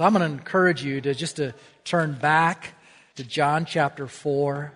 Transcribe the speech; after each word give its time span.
I'm 0.00 0.12
going 0.12 0.20
to 0.20 0.32
encourage 0.32 0.84
you 0.84 1.00
to 1.00 1.12
just 1.12 1.36
to 1.36 1.52
turn 1.82 2.12
back 2.12 2.74
to 3.16 3.24
John 3.24 3.64
chapter 3.64 4.06
4. 4.06 4.72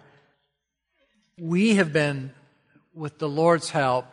We 1.38 1.76
have 1.76 1.92
been, 1.92 2.32
with 2.92 3.20
the 3.20 3.28
Lord's 3.28 3.70
help, 3.70 4.06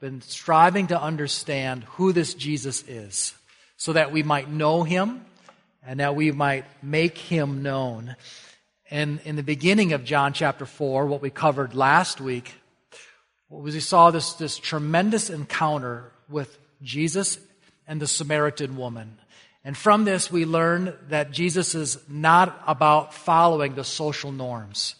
been 0.00 0.22
striving 0.22 0.88
to 0.88 1.00
understand 1.00 1.84
who 1.84 2.12
this 2.12 2.34
Jesus 2.34 2.82
is 2.88 3.32
so 3.76 3.92
that 3.92 4.10
we 4.10 4.24
might 4.24 4.50
know 4.50 4.82
him 4.82 5.24
and 5.86 6.00
that 6.00 6.16
we 6.16 6.32
might 6.32 6.64
make 6.82 7.16
him 7.16 7.62
known. 7.62 8.16
And 8.90 9.20
in 9.20 9.36
the 9.36 9.44
beginning 9.44 9.92
of 9.92 10.02
John 10.02 10.32
chapter 10.32 10.66
4, 10.66 11.06
what 11.06 11.22
we 11.22 11.30
covered 11.30 11.76
last 11.76 12.20
week, 12.20 12.52
was 13.48 13.74
we 13.74 13.80
saw 13.80 14.10
this, 14.10 14.32
this 14.32 14.58
tremendous 14.58 15.30
encounter 15.30 16.10
with 16.28 16.58
Jesus 16.82 17.38
and 17.86 18.02
the 18.02 18.08
Samaritan 18.08 18.76
woman. 18.76 19.18
And 19.66 19.76
from 19.76 20.04
this, 20.04 20.30
we 20.30 20.44
learn 20.44 20.96
that 21.08 21.32
Jesus 21.32 21.74
is 21.74 21.98
not 22.08 22.62
about 22.68 23.12
following 23.12 23.74
the 23.74 23.82
social 23.82 24.30
norms. 24.30 24.94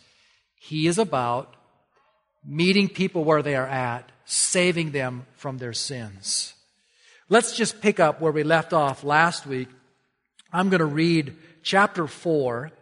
He 0.57 0.89
is 0.89 0.99
about 0.99 1.55
meeting 2.45 2.89
people 2.89 3.23
where 3.23 3.43
they 3.43 3.55
are 3.55 3.69
at, 3.69 4.11
saving 4.25 4.91
them 4.91 5.25
from 5.37 5.59
their 5.59 5.73
sins. 5.73 6.53
Let's 7.29 7.57
just 7.57 7.81
pick 7.81 8.01
up 8.01 8.21
where 8.21 8.33
we 8.33 8.43
left 8.43 8.73
off 8.73 9.05
last 9.05 9.47
week. 9.47 9.69
I'm 10.53 10.69
going 10.69 10.81
to 10.81 10.85
read 10.85 11.37
chapter 11.63 12.09
4, 12.09 12.73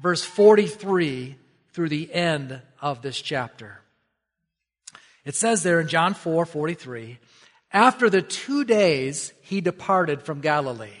verse 0.00 0.22
43 0.22 1.34
through 1.72 1.88
the 1.88 2.14
end 2.14 2.62
of 2.80 3.02
this 3.02 3.20
chapter. 3.20 3.80
It 5.24 5.34
says 5.34 5.64
there 5.64 5.80
in 5.80 5.88
John 5.88 6.14
4 6.14 6.46
43, 6.46 7.18
after 7.72 8.08
the 8.08 8.22
two 8.22 8.64
days 8.64 9.32
he 9.42 9.60
departed 9.60 10.22
from 10.22 10.40
Galilee. 10.40 11.00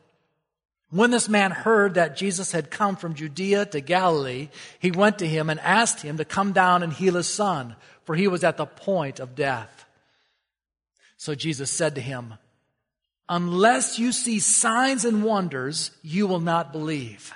When 0.91 1.09
this 1.09 1.29
man 1.29 1.51
heard 1.51 1.93
that 1.93 2.17
Jesus 2.17 2.51
had 2.51 2.69
come 2.69 2.97
from 2.97 3.15
Judea 3.15 3.65
to 3.67 3.79
Galilee, 3.79 4.49
he 4.77 4.91
went 4.91 5.19
to 5.19 5.27
him 5.27 5.49
and 5.49 5.59
asked 5.61 6.01
him 6.01 6.17
to 6.17 6.25
come 6.25 6.51
down 6.51 6.83
and 6.83 6.91
heal 6.91 7.15
his 7.15 7.33
son, 7.33 7.77
for 8.03 8.15
he 8.15 8.27
was 8.27 8.43
at 8.43 8.57
the 8.57 8.65
point 8.65 9.21
of 9.21 9.33
death. 9.33 9.85
So 11.15 11.33
Jesus 11.33 11.71
said 11.71 11.95
to 11.95 12.01
him, 12.01 12.33
Unless 13.29 13.99
you 13.99 14.11
see 14.11 14.39
signs 14.39 15.05
and 15.05 15.23
wonders, 15.23 15.91
you 16.01 16.27
will 16.27 16.41
not 16.41 16.73
believe. 16.73 17.33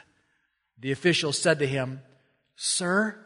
The 0.80 0.92
official 0.92 1.32
said 1.32 1.60
to 1.60 1.68
him, 1.68 2.02
Sir, 2.58 3.18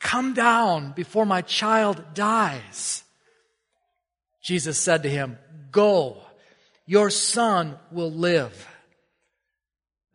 come 0.00 0.34
down 0.34 0.90
before 0.90 1.24
my 1.24 1.42
child 1.42 2.02
dies. 2.14 3.04
Jesus 4.42 4.76
said 4.76 5.04
to 5.04 5.08
him, 5.08 5.38
Go, 5.70 6.16
your 6.86 7.10
son 7.10 7.78
will 7.92 8.10
live. 8.10 8.66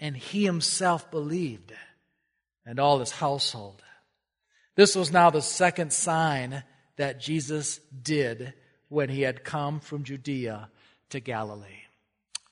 and 0.00 0.16
he 0.16 0.44
himself 0.44 1.10
believed, 1.10 1.72
and 2.64 2.80
all 2.80 2.98
his 2.98 3.10
household. 3.10 3.82
This 4.74 4.96
was 4.96 5.12
now 5.12 5.28
the 5.28 5.42
second 5.42 5.92
sign 5.92 6.64
that 6.96 7.20
Jesus 7.20 7.78
did 8.02 8.54
when 8.88 9.10
he 9.10 9.20
had 9.20 9.44
come 9.44 9.78
from 9.78 10.04
Judea 10.04 10.70
to 11.10 11.20
Galilee. 11.20 11.84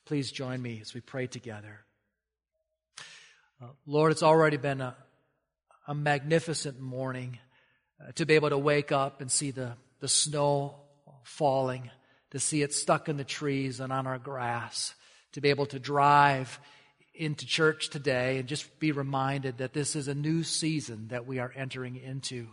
Please 0.05 0.31
join 0.31 0.61
me 0.61 0.79
as 0.81 0.93
we 0.93 1.01
pray 1.01 1.27
together. 1.27 1.79
Uh, 3.61 3.67
Lord, 3.85 4.11
it's 4.11 4.23
already 4.23 4.57
been 4.57 4.81
a, 4.81 4.95
a 5.87 5.95
magnificent 5.95 6.79
morning 6.79 7.39
uh, 7.99 8.11
to 8.13 8.25
be 8.25 8.35
able 8.35 8.49
to 8.49 8.57
wake 8.57 8.91
up 8.91 9.21
and 9.21 9.31
see 9.31 9.51
the, 9.51 9.73
the 9.99 10.07
snow 10.07 10.75
falling, 11.23 11.89
to 12.31 12.39
see 12.39 12.61
it 12.61 12.73
stuck 12.73 13.09
in 13.09 13.17
the 13.17 13.23
trees 13.23 13.79
and 13.79 13.91
on 13.91 14.07
our 14.07 14.19
grass, 14.19 14.93
to 15.31 15.41
be 15.41 15.49
able 15.49 15.65
to 15.67 15.79
drive 15.79 16.59
into 17.19 17.45
church 17.45 17.89
today 17.89 18.37
and 18.37 18.47
just 18.47 18.79
be 18.79 18.91
reminded 18.93 19.57
that 19.57 19.73
this 19.73 19.95
is 19.95 20.07
a 20.07 20.15
new 20.15 20.43
season 20.43 21.09
that 21.09 21.27
we 21.27 21.37
are 21.39 21.51
entering 21.55 21.97
into. 21.97 22.47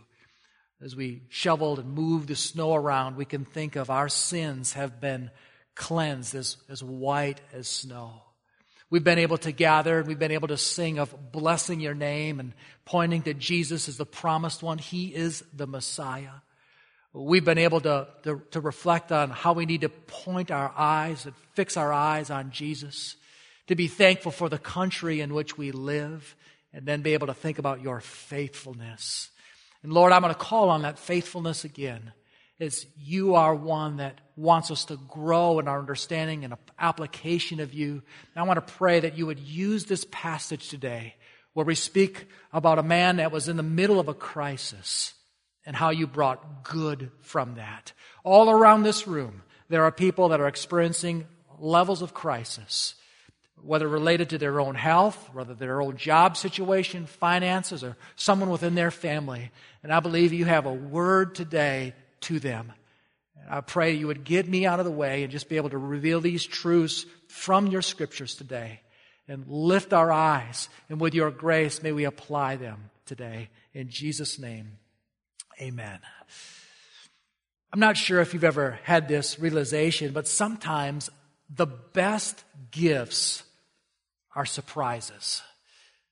As 0.81 0.95
we 0.95 1.23
shoveled 1.29 1.79
and 1.79 1.93
moved 1.93 2.27
the 2.27 2.35
snow 2.35 2.75
around, 2.75 3.15
we 3.15 3.25
can 3.25 3.45
think 3.45 3.77
of 3.77 3.89
our 3.89 4.09
sins 4.09 4.73
have 4.73 4.99
been 4.99 5.31
cleansed 5.73 6.35
as, 6.35 6.57
as 6.69 6.83
white 6.83 7.39
as 7.53 7.67
snow. 7.67 8.21
We've 8.89 9.03
been 9.03 9.19
able 9.19 9.37
to 9.39 9.51
gather, 9.51 9.99
and 9.99 10.07
we've 10.07 10.19
been 10.19 10.31
able 10.31 10.49
to 10.49 10.57
sing 10.57 10.99
of 10.99 11.31
blessing 11.31 11.79
your 11.79 11.93
name 11.93 12.39
and 12.39 12.53
pointing 12.85 13.23
to 13.23 13.33
Jesus 13.33 13.89
as 13.89 13.97
the 13.97 14.05
promised 14.05 14.63
one. 14.63 14.77
He 14.77 15.13
is 15.13 15.43
the 15.53 15.67
Messiah. 15.67 16.41
We've 17.13 17.43
been 17.43 17.57
able 17.57 17.81
to, 17.81 18.07
to, 18.23 18.41
to 18.51 18.61
reflect 18.61 19.11
on 19.11 19.29
how 19.29 19.53
we 19.53 19.65
need 19.65 19.81
to 19.81 19.89
point 19.89 20.51
our 20.51 20.71
eyes 20.77 21.25
and 21.25 21.33
fix 21.53 21.75
our 21.75 21.91
eyes 21.91 22.29
on 22.29 22.51
Jesus 22.51 23.15
to 23.67 23.75
be 23.75 23.87
thankful 23.87 24.31
for 24.31 24.49
the 24.49 24.57
country 24.57 25.21
in 25.21 25.33
which 25.33 25.57
we 25.57 25.71
live, 25.71 26.35
and 26.73 26.85
then 26.85 27.01
be 27.01 27.13
able 27.13 27.27
to 27.27 27.33
think 27.33 27.59
about 27.59 27.81
your 27.81 27.99
faithfulness. 27.99 29.29
And 29.83 29.93
Lord, 29.93 30.11
I'm 30.11 30.21
going 30.21 30.33
to 30.33 30.39
call 30.39 30.69
on 30.69 30.81
that 30.81 30.99
faithfulness 30.99 31.63
again 31.63 32.11
as 32.59 32.85
you 32.97 33.35
are 33.35 33.53
one 33.53 33.97
that 33.97 34.19
wants 34.35 34.71
us 34.71 34.85
to 34.85 34.97
grow 35.07 35.59
in 35.59 35.67
our 35.67 35.79
understanding 35.79 36.43
and 36.43 36.55
application 36.79 37.59
of 37.59 37.73
you. 37.73 37.91
And 37.91 38.01
I 38.37 38.43
want 38.43 38.57
to 38.65 38.73
pray 38.73 38.99
that 38.99 39.17
you 39.17 39.25
would 39.27 39.39
use 39.39 39.85
this 39.85 40.05
passage 40.11 40.69
today 40.69 41.15
where 41.53 41.65
we 41.65 41.75
speak 41.75 42.27
about 42.51 42.79
a 42.79 42.83
man 42.83 43.17
that 43.17 43.31
was 43.31 43.47
in 43.47 43.57
the 43.57 43.63
middle 43.63 43.99
of 43.99 44.07
a 44.07 44.13
crisis 44.13 45.13
and 45.65 45.75
how 45.75 45.89
you 45.89 46.07
brought 46.07 46.63
good 46.63 47.11
from 47.21 47.55
that. 47.55 47.93
All 48.23 48.49
around 48.49 48.83
this 48.83 49.07
room, 49.07 49.43
there 49.69 49.83
are 49.83 49.91
people 49.91 50.29
that 50.29 50.39
are 50.39 50.47
experiencing 50.47 51.25
levels 51.59 52.01
of 52.01 52.13
crisis 52.13 52.95
whether 53.67 53.87
related 53.87 54.29
to 54.29 54.37
their 54.37 54.61
own 54.61 54.75
health, 54.75 55.29
whether 55.33 55.53
their 55.53 55.81
own 55.81 55.97
job 55.97 56.37
situation, 56.37 57.05
finances, 57.05 57.83
or 57.83 57.97
someone 58.15 58.49
within 58.49 58.75
their 58.75 58.91
family. 58.91 59.51
And 59.83 59.91
I 59.91 59.99
believe 59.99 60.31
you 60.31 60.45
have 60.45 60.65
a 60.65 60.73
word 60.73 61.35
today 61.35 61.93
to 62.21 62.39
them. 62.39 62.71
And 63.35 63.53
I 63.53 63.59
pray 63.59 63.93
you 63.93 64.07
would 64.07 64.23
get 64.23 64.47
me 64.47 64.65
out 64.65 64.79
of 64.79 64.85
the 64.85 64.91
way 64.91 65.23
and 65.23 65.31
just 65.31 65.49
be 65.49 65.57
able 65.57 65.69
to 65.71 65.77
reveal 65.77 66.21
these 66.21 66.45
truths 66.45 67.05
from 67.27 67.67
your 67.67 67.81
scriptures 67.81 68.35
today 68.35 68.79
and 69.27 69.45
lift 69.47 69.91
our 69.91 70.13
eyes. 70.13 70.69
And 70.89 71.01
with 71.01 71.13
your 71.13 71.29
grace, 71.29 71.83
may 71.83 71.91
we 71.91 72.05
apply 72.05 72.55
them 72.55 72.89
today. 73.05 73.49
In 73.73 73.89
Jesus' 73.89 74.39
name, 74.39 74.77
amen. 75.61 75.99
I'm 77.73 77.81
not 77.81 77.97
sure 77.97 78.21
if 78.21 78.33
you've 78.33 78.45
ever 78.45 78.79
had 78.83 79.09
this 79.09 79.37
realization, 79.39 80.13
but 80.13 80.25
sometimes 80.25 81.09
the 81.53 81.67
best 81.67 82.41
gifts 82.71 83.43
are 84.37 84.45
surprises. 84.45 85.41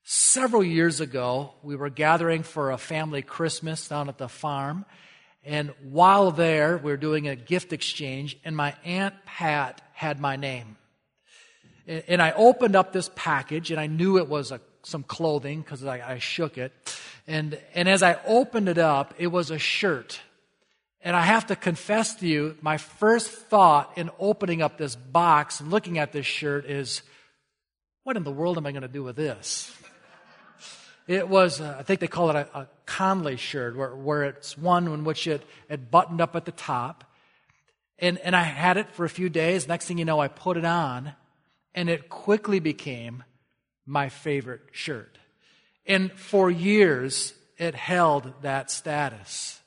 Several 0.02 0.64
years 0.64 1.00
ago, 1.00 1.54
we 1.62 1.76
were 1.76 1.88
gathering 1.88 2.42
for 2.42 2.72
a 2.72 2.76
family 2.76 3.22
Christmas 3.22 3.86
down 3.86 4.08
at 4.08 4.18
the 4.18 4.28
farm. 4.28 4.84
And 5.44 5.72
while 5.84 6.32
there, 6.32 6.76
we 6.76 6.90
were 6.90 6.96
doing 6.96 7.28
a 7.28 7.36
gift 7.36 7.72
exchange, 7.72 8.36
and 8.44 8.56
my 8.56 8.74
Aunt 8.84 9.14
Pat 9.26 9.80
had 9.92 10.20
my 10.20 10.34
name. 10.34 10.76
And 11.86 12.20
I 12.20 12.32
opened 12.32 12.74
up 12.74 12.92
this 12.92 13.08
package, 13.14 13.70
and 13.70 13.78
I 13.78 13.86
knew 13.86 14.18
it 14.18 14.28
was 14.28 14.50
a, 14.50 14.60
some 14.82 15.04
clothing 15.04 15.60
because 15.60 15.84
I, 15.84 16.14
I 16.14 16.18
shook 16.18 16.58
it. 16.58 16.72
And, 17.28 17.56
and 17.74 17.88
as 17.88 18.02
I 18.02 18.18
opened 18.26 18.68
it 18.68 18.78
up, 18.78 19.14
it 19.18 19.28
was 19.28 19.52
a 19.52 19.58
shirt. 19.58 20.20
And 21.00 21.14
I 21.14 21.22
have 21.22 21.46
to 21.46 21.54
confess 21.54 22.16
to 22.16 22.26
you, 22.26 22.56
my 22.60 22.78
first 22.78 23.30
thought 23.30 23.96
in 23.96 24.10
opening 24.18 24.62
up 24.62 24.78
this 24.78 24.96
box 24.96 25.60
and 25.60 25.70
looking 25.70 25.98
at 25.98 26.10
this 26.10 26.26
shirt 26.26 26.66
is, 26.66 27.02
what 28.06 28.16
in 28.16 28.22
the 28.22 28.30
world 28.30 28.56
am 28.56 28.64
I 28.64 28.70
going 28.70 28.82
to 28.82 28.88
do 28.88 29.02
with 29.02 29.16
this? 29.16 29.76
It 31.08 31.28
was, 31.28 31.60
uh, 31.60 31.74
I 31.76 31.82
think 31.82 31.98
they 31.98 32.06
call 32.06 32.30
it 32.30 32.36
a, 32.36 32.48
a 32.56 32.68
Conley 32.86 33.36
shirt, 33.36 33.76
where, 33.76 33.96
where 33.96 34.22
it's 34.22 34.56
one 34.56 34.86
in 34.86 35.02
which 35.02 35.26
it, 35.26 35.42
it 35.68 35.90
buttoned 35.90 36.20
up 36.20 36.36
at 36.36 36.44
the 36.44 36.52
top. 36.52 37.02
And, 37.98 38.18
and 38.18 38.36
I 38.36 38.44
had 38.44 38.76
it 38.76 38.92
for 38.92 39.04
a 39.04 39.08
few 39.08 39.28
days. 39.28 39.66
Next 39.66 39.86
thing 39.86 39.98
you 39.98 40.04
know, 40.04 40.20
I 40.20 40.28
put 40.28 40.56
it 40.56 40.64
on, 40.64 41.14
and 41.74 41.90
it 41.90 42.08
quickly 42.08 42.60
became 42.60 43.24
my 43.86 44.08
favorite 44.08 44.62
shirt. 44.70 45.18
And 45.84 46.12
for 46.12 46.48
years, 46.48 47.34
it 47.58 47.74
held 47.74 48.32
that 48.42 48.70
status. 48.70 49.58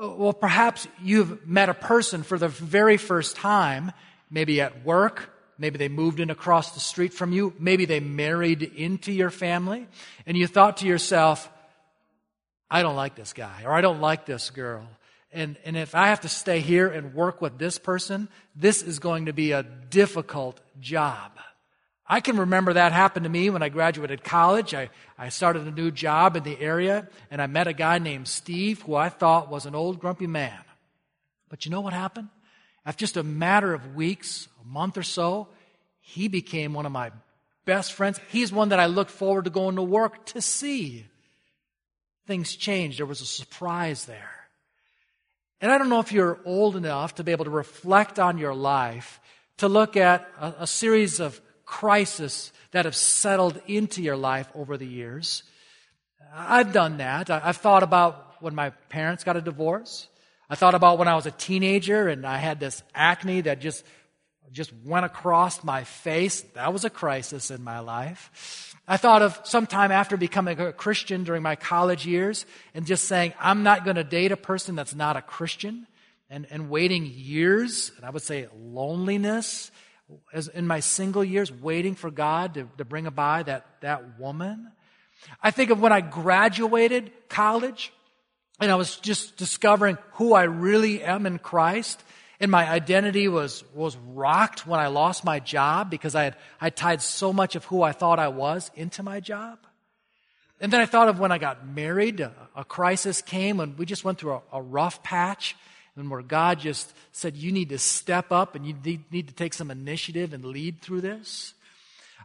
Well, 0.00 0.32
perhaps 0.32 0.88
you've 1.02 1.46
met 1.46 1.68
a 1.68 1.74
person 1.74 2.22
for 2.22 2.38
the 2.38 2.48
very 2.48 2.96
first 2.96 3.36
time, 3.36 3.92
maybe 4.30 4.62
at 4.62 4.82
work, 4.82 5.28
maybe 5.60 5.78
they 5.78 5.88
moved 5.88 6.18
in 6.18 6.30
across 6.30 6.72
the 6.72 6.80
street 6.80 7.12
from 7.12 7.32
you, 7.32 7.52
maybe 7.58 7.84
they 7.84 8.00
married 8.00 8.62
into 8.62 9.12
your 9.12 9.30
family, 9.30 9.86
and 10.26 10.36
you 10.36 10.46
thought 10.46 10.78
to 10.78 10.86
yourself, 10.86 11.48
I 12.70 12.82
don't 12.82 12.96
like 12.96 13.14
this 13.14 13.32
guy, 13.32 13.62
or 13.64 13.72
I 13.72 13.80
don't 13.80 14.00
like 14.00 14.24
this 14.24 14.50
girl. 14.50 14.88
And, 15.32 15.56
and 15.64 15.76
if 15.76 15.94
I 15.94 16.08
have 16.08 16.22
to 16.22 16.28
stay 16.28 16.60
here 16.60 16.88
and 16.88 17.14
work 17.14 17.40
with 17.40 17.58
this 17.58 17.78
person, 17.78 18.28
this 18.56 18.82
is 18.82 18.98
going 18.98 19.26
to 19.26 19.32
be 19.32 19.52
a 19.52 19.62
difficult 19.62 20.60
job. 20.80 21.32
I 22.06 22.20
can 22.20 22.38
remember 22.38 22.72
that 22.72 22.92
happened 22.92 23.24
to 23.24 23.30
me 23.30 23.50
when 23.50 23.62
I 23.62 23.68
graduated 23.68 24.24
college. 24.24 24.74
I, 24.74 24.90
I 25.16 25.28
started 25.28 25.66
a 25.66 25.70
new 25.70 25.92
job 25.92 26.36
in 26.36 26.42
the 26.42 26.58
area, 26.58 27.08
and 27.30 27.40
I 27.40 27.46
met 27.46 27.68
a 27.68 27.72
guy 27.72 27.98
named 27.98 28.26
Steve 28.26 28.82
who 28.82 28.96
I 28.96 29.10
thought 29.10 29.50
was 29.50 29.66
an 29.66 29.76
old 29.76 30.00
grumpy 30.00 30.26
man. 30.26 30.58
But 31.48 31.64
you 31.64 31.70
know 31.70 31.80
what 31.80 31.92
happened? 31.92 32.28
After 32.84 33.00
just 33.00 33.16
a 33.16 33.22
matter 33.22 33.74
of 33.74 33.94
weeks, 33.94 34.48
month 34.70 34.96
or 34.96 35.02
so, 35.02 35.48
he 36.00 36.28
became 36.28 36.72
one 36.72 36.86
of 36.86 36.92
my 36.92 37.10
best 37.64 37.92
friends. 37.92 38.20
He's 38.30 38.52
one 38.52 38.70
that 38.70 38.80
I 38.80 38.86
look 38.86 39.08
forward 39.08 39.44
to 39.44 39.50
going 39.50 39.76
to 39.76 39.82
work 39.82 40.26
to 40.26 40.40
see. 40.40 41.06
Things 42.26 42.56
changed. 42.56 42.98
There 42.98 43.06
was 43.06 43.20
a 43.20 43.26
surprise 43.26 44.04
there. 44.06 44.30
And 45.60 45.70
I 45.70 45.78
don't 45.78 45.90
know 45.90 46.00
if 46.00 46.12
you're 46.12 46.40
old 46.44 46.76
enough 46.76 47.16
to 47.16 47.24
be 47.24 47.32
able 47.32 47.44
to 47.44 47.50
reflect 47.50 48.18
on 48.18 48.38
your 48.38 48.54
life, 48.54 49.20
to 49.58 49.68
look 49.68 49.96
at 49.96 50.26
a, 50.40 50.54
a 50.60 50.66
series 50.66 51.20
of 51.20 51.40
crises 51.66 52.52
that 52.70 52.86
have 52.86 52.96
settled 52.96 53.60
into 53.66 54.02
your 54.02 54.16
life 54.16 54.48
over 54.54 54.76
the 54.76 54.86
years. 54.86 55.42
I've 56.34 56.72
done 56.72 56.98
that. 56.98 57.30
I've 57.30 57.58
thought 57.58 57.82
about 57.82 58.36
when 58.40 58.54
my 58.54 58.70
parents 58.88 59.24
got 59.24 59.36
a 59.36 59.40
divorce. 59.40 60.08
I 60.48 60.54
thought 60.54 60.74
about 60.74 60.98
when 60.98 61.08
I 61.08 61.14
was 61.14 61.26
a 61.26 61.30
teenager 61.30 62.08
and 62.08 62.26
I 62.26 62.38
had 62.38 62.58
this 62.58 62.82
acne 62.94 63.42
that 63.42 63.60
just, 63.60 63.84
just 64.52 64.72
went 64.84 65.06
across 65.06 65.62
my 65.62 65.84
face. 65.84 66.40
That 66.54 66.72
was 66.72 66.84
a 66.84 66.90
crisis 66.90 67.50
in 67.50 67.62
my 67.62 67.80
life. 67.80 68.74
I 68.88 68.96
thought 68.96 69.22
of 69.22 69.40
sometime 69.44 69.92
after 69.92 70.16
becoming 70.16 70.58
a 70.58 70.72
Christian 70.72 71.24
during 71.24 71.42
my 71.42 71.54
college 71.54 72.06
years 72.06 72.46
and 72.74 72.86
just 72.86 73.04
saying, 73.04 73.34
I'm 73.38 73.62
not 73.62 73.84
going 73.84 73.96
to 73.96 74.04
date 74.04 74.32
a 74.32 74.36
person 74.36 74.74
that's 74.74 74.94
not 74.94 75.16
a 75.16 75.22
Christian 75.22 75.86
and, 76.28 76.46
and 76.50 76.70
waiting 76.70 77.06
years, 77.06 77.92
and 77.96 78.06
I 78.06 78.10
would 78.10 78.22
say 78.22 78.48
loneliness 78.56 79.70
as 80.32 80.48
in 80.48 80.66
my 80.66 80.80
single 80.80 81.24
years 81.24 81.52
waiting 81.52 81.94
for 81.94 82.10
God 82.10 82.54
to, 82.54 82.68
to 82.78 82.84
bring 82.84 83.06
about 83.06 83.46
that, 83.46 83.66
that 83.80 84.18
woman. 84.18 84.72
I 85.42 85.50
think 85.50 85.70
of 85.70 85.80
when 85.80 85.92
I 85.92 86.00
graduated 86.00 87.12
college 87.28 87.92
and 88.60 88.70
I 88.70 88.74
was 88.74 88.96
just 88.96 89.36
discovering 89.36 89.98
who 90.12 90.34
I 90.34 90.44
really 90.44 91.02
am 91.02 91.26
in 91.26 91.38
Christ. 91.38 92.02
And 92.40 92.50
my 92.50 92.68
identity 92.68 93.28
was, 93.28 93.62
was 93.74 93.96
rocked 93.98 94.66
when 94.66 94.80
I 94.80 94.86
lost 94.86 95.24
my 95.24 95.40
job 95.40 95.90
because 95.90 96.14
I 96.14 96.24
had, 96.24 96.36
I 96.60 96.70
tied 96.70 97.02
so 97.02 97.32
much 97.32 97.54
of 97.54 97.66
who 97.66 97.82
I 97.82 97.92
thought 97.92 98.18
I 98.18 98.28
was 98.28 98.70
into 98.74 99.02
my 99.02 99.20
job. 99.20 99.58
And 100.58 100.72
then 100.72 100.80
I 100.80 100.86
thought 100.86 101.08
of 101.08 101.18
when 101.18 101.32
I 101.32 101.38
got 101.38 101.66
married, 101.66 102.20
a, 102.20 102.32
a 102.56 102.64
crisis 102.64 103.20
came 103.20 103.60
and 103.60 103.76
we 103.78 103.84
just 103.84 104.04
went 104.04 104.18
through 104.18 104.34
a, 104.34 104.42
a 104.54 104.62
rough 104.62 105.02
patch 105.02 105.54
and 105.96 106.10
where 106.10 106.22
God 106.22 106.60
just 106.60 106.92
said, 107.12 107.36
you 107.36 107.52
need 107.52 107.70
to 107.70 107.78
step 107.78 108.32
up 108.32 108.54
and 108.54 108.66
you 108.66 108.74
need, 108.84 109.12
need 109.12 109.28
to 109.28 109.34
take 109.34 109.52
some 109.52 109.70
initiative 109.70 110.32
and 110.32 110.44
lead 110.44 110.80
through 110.80 111.02
this. 111.02 111.52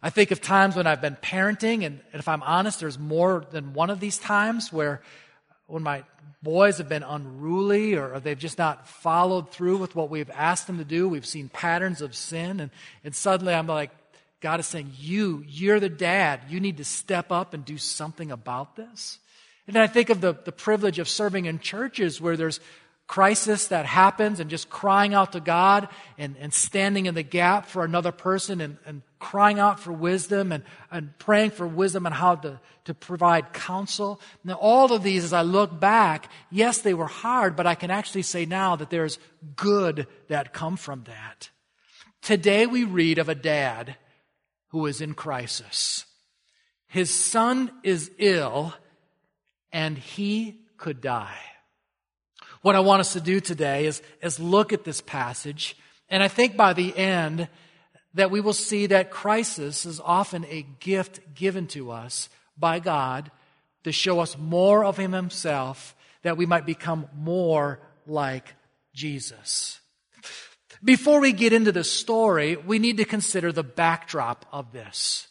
I 0.01 0.09
think 0.09 0.31
of 0.31 0.41
times 0.41 0.75
when 0.75 0.87
I've 0.87 1.01
been 1.01 1.15
parenting, 1.15 1.85
and, 1.85 1.99
and 2.13 2.19
if 2.19 2.27
I'm 2.27 2.43
honest, 2.43 2.79
there's 2.79 2.99
more 2.99 3.45
than 3.51 3.73
one 3.73 3.89
of 3.89 3.99
these 3.99 4.17
times 4.17 4.71
where 4.71 5.01
when 5.67 5.83
my 5.83 6.03
boys 6.43 6.77
have 6.77 6.87
been 6.87 7.03
unruly 7.03 7.95
or 7.95 8.19
they've 8.19 8.37
just 8.37 8.57
not 8.57 8.87
followed 8.87 9.51
through 9.51 9.77
with 9.77 9.95
what 9.95 10.09
we've 10.09 10.29
asked 10.31 10.67
them 10.67 10.77
to 10.77 10.85
do. 10.85 11.09
We've 11.09 11.25
seen 11.25 11.49
patterns 11.49 12.01
of 12.01 12.15
sin, 12.15 12.59
and, 12.59 12.71
and 13.03 13.15
suddenly 13.15 13.53
I'm 13.53 13.67
like, 13.67 13.91
God 14.41 14.59
is 14.59 14.67
saying, 14.67 14.91
You, 14.97 15.43
you're 15.47 15.79
the 15.79 15.89
dad. 15.89 16.41
You 16.49 16.59
need 16.59 16.77
to 16.77 16.85
step 16.85 17.31
up 17.31 17.53
and 17.53 17.65
do 17.65 17.77
something 17.77 18.31
about 18.31 18.75
this. 18.75 19.17
And 19.65 19.75
then 19.75 19.81
I 19.81 19.87
think 19.87 20.11
of 20.11 20.21
the, 20.21 20.33
the 20.33 20.51
privilege 20.51 20.99
of 20.99 21.09
serving 21.09 21.45
in 21.45 21.57
churches 21.57 22.21
where 22.21 22.37
there's 22.37 22.59
crisis 23.07 23.67
that 23.67 23.85
happens 23.85 24.39
and 24.39 24.49
just 24.49 24.69
crying 24.69 25.13
out 25.13 25.33
to 25.33 25.39
God 25.39 25.87
and, 26.17 26.35
and 26.39 26.53
standing 26.53 27.05
in 27.05 27.13
the 27.13 27.23
gap 27.23 27.67
for 27.67 27.83
another 27.83 28.11
person 28.11 28.61
and, 28.61 28.77
and 28.85 29.03
crying 29.19 29.59
out 29.59 29.79
for 29.79 29.91
wisdom 29.91 30.51
and, 30.51 30.63
and 30.91 31.17
praying 31.19 31.51
for 31.51 31.67
wisdom 31.67 32.05
and 32.05 32.15
how 32.15 32.35
to, 32.35 32.59
to 32.85 32.93
provide 32.93 33.53
counsel. 33.53 34.19
Now, 34.43 34.55
all 34.55 34.91
of 34.91 35.03
these, 35.03 35.23
as 35.23 35.33
I 35.33 35.43
look 35.43 35.79
back, 35.79 36.31
yes, 36.49 36.79
they 36.79 36.93
were 36.93 37.05
hard, 37.07 37.55
but 37.55 37.67
I 37.67 37.75
can 37.75 37.91
actually 37.91 38.23
say 38.23 38.45
now 38.45 38.75
that 38.75 38.89
there's 38.89 39.19
good 39.55 40.07
that 40.27 40.53
come 40.53 40.75
from 40.75 41.03
that. 41.03 41.49
Today 42.21 42.65
we 42.65 42.85
read 42.85 43.19
of 43.19 43.29
a 43.29 43.35
dad 43.35 43.97
who 44.69 44.87
is 44.87 44.99
in 44.99 45.13
crisis. 45.13 46.05
His 46.87 47.13
son 47.13 47.71
is 47.83 48.09
ill 48.17 48.73
and 49.71 49.97
he 49.97 50.61
could 50.77 51.01
die. 51.01 51.37
What 52.65 52.75
I 52.75 52.79
want 52.79 53.01
us 53.01 53.13
to 53.13 53.21
do 53.21 53.39
today 53.39 53.85
is, 53.85 54.01
is 54.23 54.39
look 54.39 54.73
at 54.73 54.83
this 54.83 54.99
passage, 54.99 55.77
and 56.09 56.23
I 56.23 56.27
think 56.27 56.57
by 56.57 56.73
the 56.73 56.97
end 56.97 57.47
that 58.15 58.31
we 58.31 58.41
will 58.41 58.53
see 58.53 58.87
that 58.87 59.11
crisis 59.11 59.85
is 59.85 60.01
often 60.03 60.45
a 60.45 60.65
gift 60.79 61.35
given 61.35 61.67
to 61.67 61.91
us 61.91 62.27
by 62.57 62.79
God 62.79 63.29
to 63.83 63.91
show 63.91 64.19
us 64.19 64.35
more 64.35 64.83
of 64.83 64.97
Him 64.97 65.11
Himself, 65.11 65.95
that 66.23 66.37
we 66.37 66.47
might 66.47 66.65
become 66.65 67.07
more 67.15 67.81
like 68.07 68.55
Jesus. 68.95 69.79
Before 70.83 71.19
we 71.19 71.33
get 71.33 71.53
into 71.53 71.71
the 71.71 71.83
story, 71.83 72.55
we 72.55 72.79
need 72.79 72.97
to 72.97 73.05
consider 73.05 73.51
the 73.51 73.61
backdrop 73.61 74.43
of 74.51 74.71
this. 74.71 75.27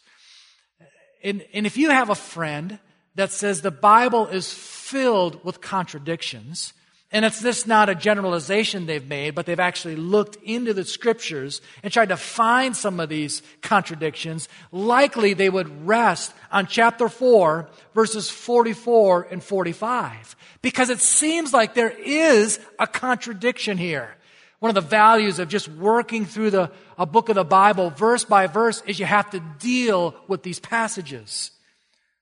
And, 1.21 1.45
and 1.53 1.67
if 1.67 1.77
you 1.77 1.91
have 1.91 2.11
a 2.11 2.15
friend 2.15 2.79
that 3.17 3.33
says 3.33 3.61
the 3.61 3.73
Bible 3.73 4.29
is 4.29 4.53
filled 4.53 5.44
with 5.44 5.61
contradictions, 5.61 6.75
and 7.15 7.25
it's 7.25 7.39
this 7.39 7.65
not 7.65 7.89
a 7.89 7.94
generalization 7.94 8.87
they've 8.87 9.06
made, 9.06 9.37
but 9.37 9.47
they've 9.47 9.61
actually 9.61 9.94
looked 9.94 10.35
into 10.43 10.75
the 10.75 10.85
scriptures 10.85 11.63
and 11.85 11.93
tried 11.93 12.09
to 12.09 12.17
find 12.17 12.77
some 12.77 12.99
of 12.99 13.09
these 13.09 13.41
contradictions. 13.63 14.49
Likely 14.73 15.33
they 15.33 15.49
would 15.49 15.87
rest 15.87 16.35
on 16.51 16.67
chapter 16.67 17.09
4, 17.09 17.69
verses 17.94 18.31
44 18.31 19.29
and 19.31 19.44
45. 19.44 20.35
Because 20.61 20.91
it 20.91 20.99
seems 20.99 21.53
like 21.53 21.75
there 21.75 21.94
is 22.05 22.59
a 22.81 22.87
contradiction 22.89 23.79
here. 23.79 24.17
One 24.59 24.71
of 24.71 24.75
the 24.75 24.81
values 24.81 25.39
of 25.39 25.49
just 25.49 25.69
working 25.69 26.25
through 26.25 26.51
the, 26.51 26.73
a 26.99 27.06
book 27.06 27.29
of 27.29 27.37
the 27.37 27.44
Bible 27.44 27.91
verse 27.91 28.25
by 28.25 28.49
verse 28.49 28.83
is 28.89 28.99
you 28.99 29.06
have 29.06 29.31
to 29.31 29.41
deal 29.61 30.17
with 30.27 30.43
these 30.43 30.59
passages. 30.59 31.53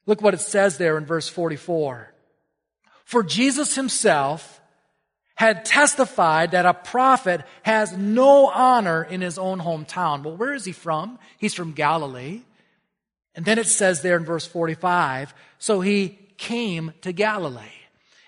Look 0.05 0.21
what 0.21 0.35
it 0.35 0.41
says 0.41 0.77
there 0.77 0.99
in 0.99 1.07
verse 1.07 1.31
44. 1.31 2.13
For 3.07 3.23
Jesus 3.23 3.75
himself 3.75 4.59
had 5.35 5.65
testified 5.65 6.53
that 6.53 6.67
a 6.67 6.75
prophet 6.75 7.43
has 7.62 7.97
no 7.97 8.49
honor 8.49 9.03
in 9.03 9.21
his 9.21 9.39
own 9.39 9.61
hometown. 9.61 10.23
Well, 10.23 10.37
where 10.37 10.55
is 10.55 10.65
he 10.65 10.73
from? 10.73 11.19
He's 11.39 11.55
from 11.55 11.73
Galilee. 11.73 12.43
And 13.35 13.45
then 13.45 13.59
it 13.59 13.67
says 13.67 14.03
there 14.03 14.17
in 14.17 14.25
verse 14.25 14.47
45, 14.47 15.35
so 15.59 15.81
he 15.81 16.19
came 16.37 16.93
to 17.01 17.12
Galilee. 17.12 17.61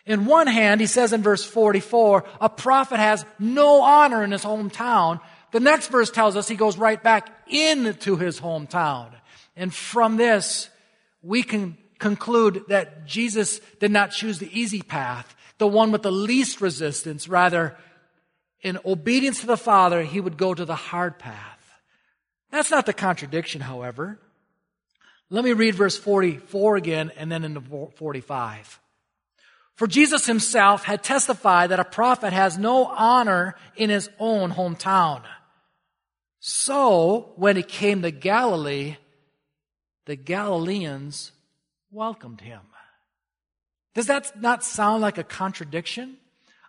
In 0.06 0.26
one 0.26 0.46
hand, 0.46 0.80
he 0.80 0.86
says 0.86 1.12
in 1.12 1.22
verse 1.22 1.44
44, 1.44 2.24
a 2.40 2.48
prophet 2.48 2.98
has 2.98 3.24
no 3.38 3.82
honor 3.82 4.22
in 4.22 4.32
his 4.32 4.44
hometown. 4.44 5.20
The 5.52 5.60
next 5.60 5.88
verse 5.88 6.10
tells 6.10 6.36
us 6.36 6.48
he 6.48 6.56
goes 6.56 6.76
right 6.76 7.02
back 7.02 7.30
into 7.46 8.16
his 8.16 8.40
hometown. 8.40 9.10
And 9.56 9.72
from 9.72 10.16
this, 10.16 10.68
we 11.22 11.42
can 11.42 11.76
conclude 11.98 12.64
that 12.68 13.06
Jesus 13.06 13.60
did 13.80 13.90
not 13.90 14.10
choose 14.10 14.38
the 14.38 14.58
easy 14.58 14.82
path 14.82 15.34
the 15.58 15.66
one 15.66 15.92
with 15.92 16.02
the 16.02 16.12
least 16.12 16.60
resistance. 16.60 17.28
Rather, 17.28 17.76
in 18.62 18.78
obedience 18.84 19.40
to 19.40 19.46
the 19.46 19.56
Father, 19.56 20.02
he 20.02 20.20
would 20.20 20.36
go 20.36 20.54
to 20.54 20.64
the 20.64 20.74
hard 20.74 21.18
path. 21.18 21.60
That's 22.50 22.70
not 22.70 22.86
the 22.86 22.92
contradiction, 22.92 23.60
however. 23.60 24.18
Let 25.30 25.44
me 25.44 25.52
read 25.52 25.74
verse 25.74 25.98
44 25.98 26.76
again 26.76 27.12
and 27.16 27.30
then 27.30 27.44
into 27.44 27.90
45. 27.96 28.80
For 29.74 29.86
Jesus 29.86 30.26
himself 30.26 30.84
had 30.84 31.02
testified 31.02 31.70
that 31.70 31.80
a 31.80 31.84
prophet 31.84 32.32
has 32.32 32.56
no 32.56 32.86
honor 32.86 33.56
in 33.74 33.90
his 33.90 34.08
own 34.20 34.52
hometown. 34.52 35.22
So, 36.38 37.32
when 37.36 37.56
he 37.56 37.62
came 37.62 38.02
to 38.02 38.10
Galilee, 38.10 38.96
the 40.06 40.14
Galileans 40.14 41.32
welcomed 41.90 42.40
him. 42.40 42.60
Does 43.94 44.06
that 44.06 44.40
not 44.40 44.64
sound 44.64 45.02
like 45.02 45.18
a 45.18 45.24
contradiction? 45.24 46.16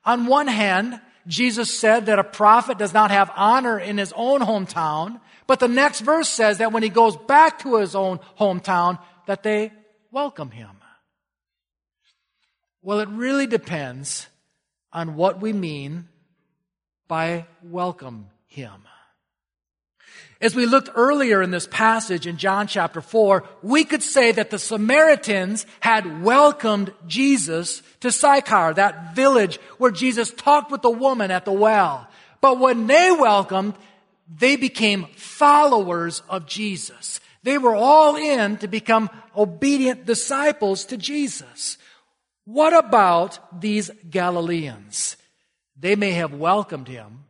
On 0.03 0.27
one 0.27 0.47
hand, 0.47 1.01
Jesus 1.27 1.75
said 1.75 2.05
that 2.05 2.19
a 2.19 2.23
prophet 2.23 2.77
does 2.77 2.93
not 2.93 3.09
have 3.09 3.31
honor 3.35 3.79
in 3.79 3.97
his 3.97 4.13
own 4.15 4.41
hometown, 4.41 5.19
but 5.47 5.59
the 5.59 5.67
next 5.67 6.01
verse 6.01 6.29
says 6.29 6.59
that 6.59 6.71
when 6.71 6.83
he 6.83 6.89
goes 6.89 7.17
back 7.17 7.59
to 7.59 7.77
his 7.77 7.95
own 7.95 8.19
hometown, 8.39 8.99
that 9.25 9.41
they 9.41 9.73
welcome 10.11 10.51
him. 10.51 10.69
Well, 12.83 12.99
it 12.99 13.09
really 13.09 13.47
depends 13.47 14.27
on 14.93 15.15
what 15.15 15.41
we 15.41 15.51
mean 15.51 16.07
by 17.07 17.47
welcome 17.63 18.27
him. 18.45 18.83
As 20.41 20.53
we 20.53 20.65
looked 20.65 20.89
earlier 20.95 21.41
in 21.41 21.51
this 21.51 21.67
passage 21.67 22.27
in 22.27 22.37
John 22.37 22.67
chapter 22.67 22.99
4, 22.99 23.47
we 23.61 23.85
could 23.85 24.03
say 24.03 24.33
that 24.33 24.49
the 24.49 24.59
Samaritans 24.59 25.65
had 25.79 26.23
welcomed 26.23 26.93
Jesus 27.07 27.81
to 28.01 28.11
Sychar, 28.11 28.73
that 28.73 29.15
village 29.15 29.57
where 29.77 29.91
Jesus 29.91 30.31
talked 30.31 30.71
with 30.71 30.81
the 30.81 30.89
woman 30.89 31.31
at 31.31 31.45
the 31.45 31.53
well. 31.53 32.07
But 32.41 32.59
when 32.59 32.87
they 32.87 33.11
welcomed, 33.11 33.75
they 34.27 34.55
became 34.55 35.07
followers 35.15 36.21
of 36.27 36.45
Jesus. 36.45 37.21
They 37.43 37.57
were 37.57 37.75
all 37.75 38.15
in 38.15 38.57
to 38.57 38.67
become 38.67 39.09
obedient 39.37 40.05
disciples 40.05 40.85
to 40.85 40.97
Jesus. 40.97 41.77
What 42.43 42.75
about 42.75 43.61
these 43.61 43.89
Galileans? 44.09 45.15
They 45.77 45.95
may 45.95 46.11
have 46.11 46.33
welcomed 46.33 46.87
him, 46.87 47.24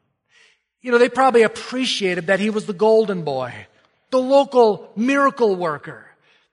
you 0.85 0.91
know, 0.91 0.99
they 0.99 1.09
probably 1.09 1.41
appreciated 1.41 2.27
that 2.27 2.39
he 2.39 2.51
was 2.51 2.67
the 2.67 2.73
golden 2.73 3.23
boy, 3.23 3.51
the 4.11 4.19
local 4.19 4.91
miracle 4.95 5.55
worker. 5.55 6.05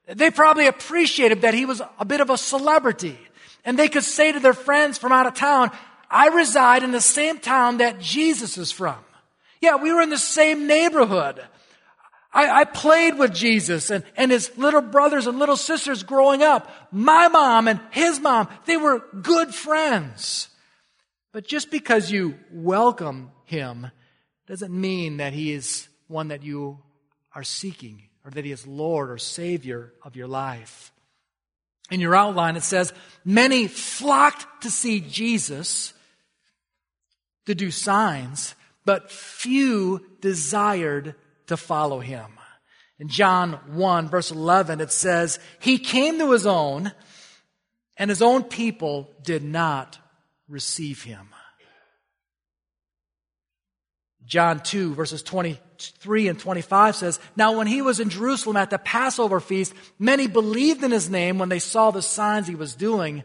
They 0.06 0.30
probably 0.30 0.68
appreciated 0.68 1.42
that 1.42 1.52
he 1.52 1.66
was 1.66 1.82
a 1.98 2.06
bit 2.06 2.22
of 2.22 2.30
a 2.30 2.38
celebrity. 2.38 3.18
And 3.62 3.78
they 3.78 3.90
could 3.90 4.04
say 4.04 4.32
to 4.32 4.40
their 4.40 4.54
friends 4.54 4.96
from 4.96 5.12
out 5.12 5.26
of 5.26 5.34
town, 5.34 5.70
I 6.10 6.28
reside 6.28 6.82
in 6.82 6.92
the 6.92 7.00
same 7.02 7.40
town 7.40 7.76
that 7.76 8.00
Jesus 8.00 8.56
is 8.56 8.72
from. 8.72 8.96
Yeah, 9.60 9.76
we 9.76 9.92
were 9.92 10.00
in 10.00 10.08
the 10.08 10.16
same 10.16 10.66
neighborhood. 10.66 11.44
I, 12.32 12.60
I, 12.60 12.64
played 12.64 13.18
with 13.18 13.34
Jesus 13.34 13.90
and, 13.90 14.02
and 14.16 14.30
his 14.30 14.56
little 14.56 14.80
brothers 14.80 15.26
and 15.26 15.38
little 15.38 15.58
sisters 15.58 16.02
growing 16.04 16.42
up. 16.42 16.70
My 16.90 17.28
mom 17.28 17.68
and 17.68 17.80
his 17.90 18.18
mom, 18.18 18.48
they 18.64 18.78
were 18.78 19.04
good 19.20 19.54
friends. 19.54 20.48
But 21.32 21.46
just 21.46 21.70
because 21.70 22.10
you 22.10 22.38
welcome 22.50 23.30
him 23.44 23.90
doesn't 24.46 24.72
mean 24.72 25.18
that 25.18 25.32
he 25.32 25.52
is 25.52 25.88
one 26.08 26.28
that 26.28 26.42
you 26.42 26.78
are 27.34 27.44
seeking 27.44 28.02
or 28.25 28.30
that 28.30 28.44
he 28.44 28.52
is 28.52 28.66
Lord 28.66 29.11
or 29.11 29.18
Savior 29.18 29.92
of 30.02 30.16
your 30.16 30.28
life. 30.28 30.92
In 31.90 32.00
your 32.00 32.14
outline, 32.14 32.56
it 32.56 32.62
says, 32.62 32.92
Many 33.25 33.66
flocked 33.66 34.62
to 34.62 34.70
see 34.70 35.00
Jesus 35.00 35.92
to 37.46 37.54
do 37.54 37.70
signs, 37.70 38.54
but 38.84 39.11
few 39.11 40.04
desired 40.20 41.14
to 41.49 41.56
follow 41.56 42.00
him. 42.00 42.26
In 42.99 43.08
John 43.08 43.54
1, 43.75 44.08
verse 44.08 44.30
11, 44.30 44.80
it 44.80 44.92
says, 44.92 45.38
He 45.58 45.78
came 45.78 46.18
to 46.18 46.30
his 46.30 46.46
own, 46.46 46.92
and 47.96 48.08
his 48.08 48.22
own 48.22 48.44
people 48.44 49.11
did 49.22 49.42
not 49.42 49.99
receive 50.49 51.02
him. 51.02 51.28
John 54.32 54.60
2 54.60 54.94
verses 54.94 55.22
23 55.22 56.28
and 56.28 56.38
25 56.38 56.96
says, 56.96 57.20
Now 57.36 57.58
when 57.58 57.66
he 57.66 57.82
was 57.82 58.00
in 58.00 58.08
Jerusalem 58.08 58.56
at 58.56 58.70
the 58.70 58.78
Passover 58.78 59.40
feast, 59.40 59.74
many 59.98 60.26
believed 60.26 60.82
in 60.82 60.90
his 60.90 61.10
name 61.10 61.36
when 61.36 61.50
they 61.50 61.58
saw 61.58 61.90
the 61.90 62.00
signs 62.00 62.46
he 62.46 62.54
was 62.54 62.74
doing. 62.74 63.24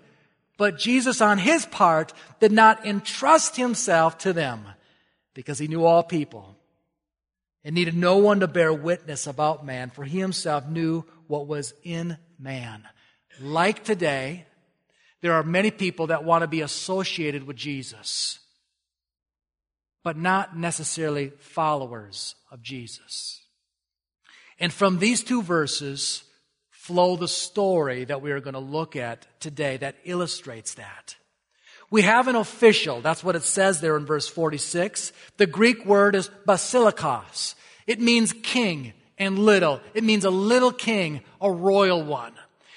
But 0.58 0.78
Jesus 0.78 1.22
on 1.22 1.38
his 1.38 1.66
part 1.66 2.12
did 2.42 2.52
not 2.52 2.86
entrust 2.86 3.56
himself 3.56 4.18
to 4.18 4.34
them 4.34 4.66
because 5.34 5.58
he 5.58 5.70
knew 5.70 5.86
all 5.86 6.04
people 6.04 6.58
and 7.64 7.74
needed 7.74 7.96
no 7.96 8.18
one 8.18 8.42
to 8.42 8.48
bear 8.50 8.74
witness 8.74 9.28
about 9.28 9.66
man, 9.66 9.92
for 9.92 10.04
he 10.04 10.20
himself 10.20 10.68
knew 10.68 11.06
what 11.28 11.48
was 11.48 11.74
in 11.84 12.18
man. 12.38 12.84
Like 13.40 13.86
today, 13.86 14.46
there 15.22 15.36
are 15.36 15.44
many 15.44 15.72
people 15.72 16.08
that 16.08 16.26
want 16.26 16.42
to 16.42 16.50
be 16.50 16.60
associated 16.60 17.48
with 17.48 17.56
Jesus 17.56 18.40
but 20.08 20.16
not 20.16 20.58
necessarily 20.58 21.34
followers 21.38 22.36
of 22.50 22.62
Jesus. 22.62 23.42
And 24.58 24.72
from 24.72 25.00
these 25.00 25.22
two 25.22 25.42
verses 25.42 26.24
flow 26.70 27.18
the 27.18 27.28
story 27.28 28.06
that 28.06 28.22
we 28.22 28.32
are 28.32 28.40
going 28.40 28.54
to 28.54 28.60
look 28.62 28.96
at 28.96 29.28
today 29.42 29.76
that 29.76 29.98
illustrates 30.06 30.76
that. 30.76 31.18
We 31.92 32.04
have 32.04 32.30
an 32.30 32.38
official, 32.38 33.02
that's 33.02 33.22
what 33.22 33.36
it 33.36 33.44
says 33.44 33.82
there 33.82 33.98
in 33.98 34.06
verse 34.06 34.30
46. 34.30 35.12
The 35.36 35.46
Greek 35.46 35.86
word 35.86 36.16
is 36.16 36.32
basilikos. 36.48 37.56
It 37.86 38.00
means 38.00 38.32
king 38.32 38.94
and 39.18 39.38
little. 39.38 39.82
It 39.94 40.06
means 40.06 40.24
a 40.24 40.30
little 40.30 40.72
king, 40.72 41.20
a 41.42 41.52
royal 41.52 42.02
one. 42.02 42.32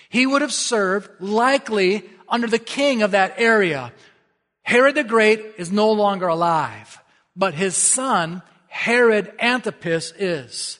He 0.08 0.26
would 0.26 0.42
have 0.42 0.52
served 0.52 1.08
likely 1.20 2.02
under 2.28 2.48
the 2.48 2.58
king 2.58 3.02
of 3.02 3.12
that 3.12 3.34
area. 3.36 3.92
Herod 4.62 4.96
the 4.96 5.04
Great 5.04 5.44
is 5.58 5.70
no 5.70 5.92
longer 5.92 6.26
alive 6.26 6.99
but 7.40 7.54
his 7.54 7.74
son, 7.74 8.42
Herod 8.68 9.32
Antipas, 9.40 10.12
is. 10.18 10.78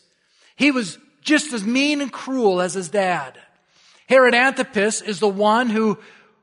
He 0.57 0.71
was 0.71 0.99
just 1.23 1.55
as 1.55 1.65
mean 1.65 2.03
and 2.03 2.13
cruel 2.13 2.61
as 2.61 2.75
his 2.75 2.91
dad. 2.91 3.39
Herod 4.07 4.35
Antipas 4.35 5.01
is 5.01 5.21
the 5.21 5.29
one 5.29 5.71
who, 5.71 5.99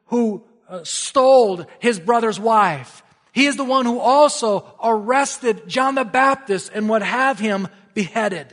who 0.08 0.44
uh, 0.68 0.84
stole 0.84 1.68
his 1.78 2.00
brother's 2.00 2.40
wife. 2.40 3.04
He 3.32 3.46
is 3.46 3.58
the 3.58 3.64
one 3.64 3.86
who 3.86 4.00
also 4.00 4.66
arrested 4.84 5.68
John 5.68 5.94
the 5.94 6.04
Baptist 6.04 6.72
and 6.74 6.90
would 6.90 7.04
have 7.04 7.38
him 7.38 7.68
beheaded. 7.94 8.48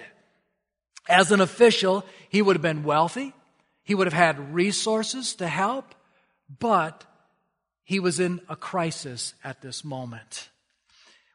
As 1.09 1.33
an 1.33 1.41
official, 1.41 2.05
he 2.29 2.43
would 2.43 2.57
have 2.57 2.63
been 2.63 2.85
wealthy. 2.85 3.33
He 3.85 3.95
would 3.95 4.07
have 4.07 4.13
had 4.13 4.53
resources 4.53 5.35
to 5.37 5.49
help, 5.49 5.95
but 6.59 7.07
he 7.85 8.01
was 8.01 8.21
in 8.21 8.43
a 8.51 8.57
crisis 8.57 9.33
at 9.43 9.63
this 9.63 9.83
moment. 9.83 10.51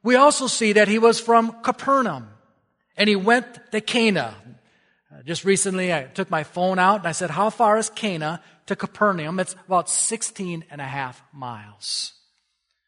We 0.04 0.16
also 0.16 0.48
see 0.48 0.74
that 0.74 0.88
he 0.88 1.00
was 1.00 1.20
from 1.20 1.62
Capernaum 1.62 2.30
and 2.96 3.10
he 3.10 3.16
went 3.16 3.72
to 3.72 3.82
Cana. 3.82 4.36
Just 5.26 5.44
recently, 5.44 5.94
I 5.94 6.04
took 6.04 6.30
my 6.30 6.44
phone 6.44 6.80
out 6.80 7.00
and 7.00 7.08
I 7.08 7.12
said, 7.12 7.30
How 7.30 7.50
far 7.50 7.78
is 7.78 7.90
Cana 7.90 8.42
to 8.68 8.76
Capernaum? 8.76 9.40
It's 9.40 9.56
about 9.68 9.90
16 9.90 10.66
and 10.70 10.82
a 10.82 10.86
half 10.86 11.22
miles. 11.34 12.14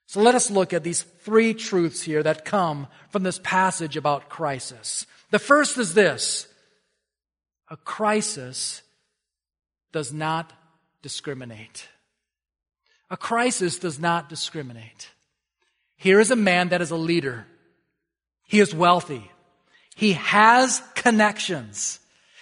So 0.08 0.22
let 0.22 0.36
us 0.36 0.51
look 0.51 0.74
at 0.74 0.84
these 0.84 1.03
three 1.03 1.53
truths 1.53 2.01
here 2.01 2.22
that 2.24 2.46
come 2.46 2.88
from 3.10 3.24
this 3.24 3.39
passage 3.39 3.96
about 3.96 4.30
crisis. 4.30 5.06
The 5.32 5.39
first 5.39 5.77
is 5.77 5.94
this 5.94 6.48
a 7.70 7.77
crisis 7.77 8.82
does 9.94 10.12
not 10.12 10.51
discriminate. 11.01 11.88
A 13.10 13.18
crisis 13.18 13.80
does 13.80 14.00
not 14.00 14.27
discriminate. 14.27 15.10
Here 16.01 16.20
is 16.20 16.31
a 16.31 16.36
man 16.36 16.70
that 16.70 16.81
is 16.81 16.89
a 16.89 16.96
leader. 16.96 17.46
He 18.48 18.60
is 18.60 18.74
wealthy. 18.74 19.29
He 19.96 20.13
has 20.13 20.81
connections. 20.96 22.00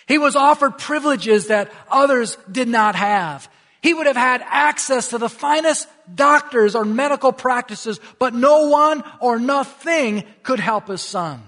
He 0.08 0.18
was 0.18 0.38
offered 0.38 0.78
privileges 0.78 1.48
that 1.48 1.70
others 1.92 2.38
did 2.50 2.70
not 2.70 2.96
have. 2.96 3.52
He 3.82 3.94
would 3.94 4.08
have 4.08 4.16
had 4.16 4.42
access 4.46 5.10
to 5.10 5.18
the 5.18 5.28
finest 5.28 5.90
doctors 6.16 6.74
or 6.74 6.86
medical 6.86 7.34
practices, 7.34 8.00
but 8.18 8.34
no 8.34 8.70
one 8.70 9.04
or 9.20 9.38
nothing 9.40 10.24
could 10.42 10.62
help 10.62 10.88
his 10.88 11.02
son. 11.02 11.44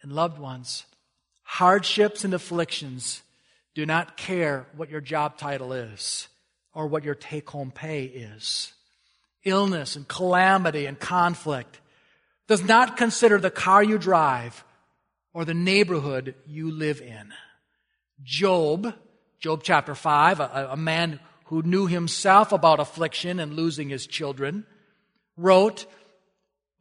And 0.00 0.10
loved 0.10 0.38
ones, 0.38 0.86
hardships 1.42 2.24
and 2.24 2.32
afflictions 2.32 3.20
do 3.74 3.84
not 3.84 4.16
care 4.16 4.66
what 4.74 4.88
your 4.88 5.02
job 5.02 5.36
title 5.36 5.74
is 5.74 6.28
or 6.72 6.86
what 6.86 7.04
your 7.04 7.14
take 7.14 7.50
home 7.50 7.70
pay 7.70 8.04
is 8.04 8.72
illness 9.44 9.96
and 9.96 10.06
calamity 10.06 10.86
and 10.86 10.98
conflict, 10.98 11.80
does 12.48 12.62
not 12.64 12.96
consider 12.96 13.38
the 13.38 13.50
car 13.50 13.82
you 13.82 13.98
drive 13.98 14.64
or 15.32 15.44
the 15.44 15.54
neighborhood 15.54 16.34
you 16.46 16.70
live 16.70 17.00
in. 17.00 17.32
Job, 18.22 18.94
Job 19.38 19.62
chapter 19.62 19.94
5, 19.94 20.40
a, 20.40 20.68
a 20.72 20.76
man 20.76 21.20
who 21.46 21.62
knew 21.62 21.86
himself 21.86 22.52
about 22.52 22.80
affliction 22.80 23.40
and 23.40 23.54
losing 23.54 23.88
his 23.88 24.06
children, 24.06 24.66
wrote, 25.36 25.86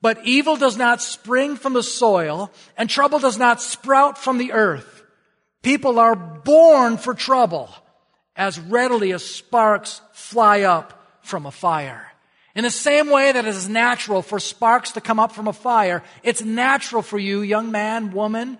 But 0.01 0.25
evil 0.25 0.58
does 0.58 0.78
not 0.78 1.01
spring 1.01 1.56
from 1.56 1.74
the 1.74 1.84
soil, 1.84 2.51
and 2.78 2.89
trouble 2.89 3.20
does 3.20 3.38
not 3.38 3.62
sprout 3.62 4.18
from 4.18 4.38
the 4.38 4.51
earth. 4.51 5.04
People 5.62 6.00
are 6.00 6.16
born 6.16 6.98
for 6.98 7.13
trouble 7.13 7.70
as 8.36 8.60
readily 8.60 9.12
as 9.12 9.24
sparks 9.24 10.01
fly 10.13 10.62
up 10.62 11.20
from 11.22 11.46
a 11.46 11.51
fire. 11.51 12.09
In 12.56 12.63
the 12.63 12.72
same 12.72 13.10
way 13.10 13.32
that 13.32 13.46
it 13.46 13.56
is 13.56 13.70
natural 13.70 14.22
for 14.22 14.39
sparks 14.39 14.94
to 14.94 15.01
come 15.01 15.20
up 15.20 15.32
from 15.32 15.48
a 15.48 15.53
fire, 15.53 16.03
it's 16.24 16.41
natural 16.41 17.01
for 17.01 17.20
you, 17.20 17.41
young 17.41 17.72
man, 17.72 18.12
woman, 18.12 18.58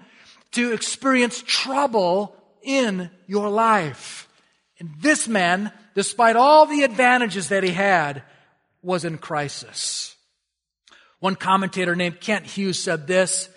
to 0.51 0.74
experience 0.74 1.43
trouble 1.46 2.36
in 2.62 3.10
your 3.27 3.50
life. 3.50 4.27
And 4.79 4.91
this 5.00 5.27
man, 5.27 5.72
despite 5.96 6.36
all 6.36 6.65
the 6.65 6.84
advantages 6.84 7.50
that 7.50 7.63
he 7.63 7.72
had, 7.72 8.24
was 8.81 9.05
in 9.05 9.17
crisis. 9.17 10.15
One 11.19 11.36
commentator 11.36 11.96
named 11.96 12.22
Kent 12.22 12.46
Hughes 12.46 12.79
said 12.79 13.08
this, 13.08 13.50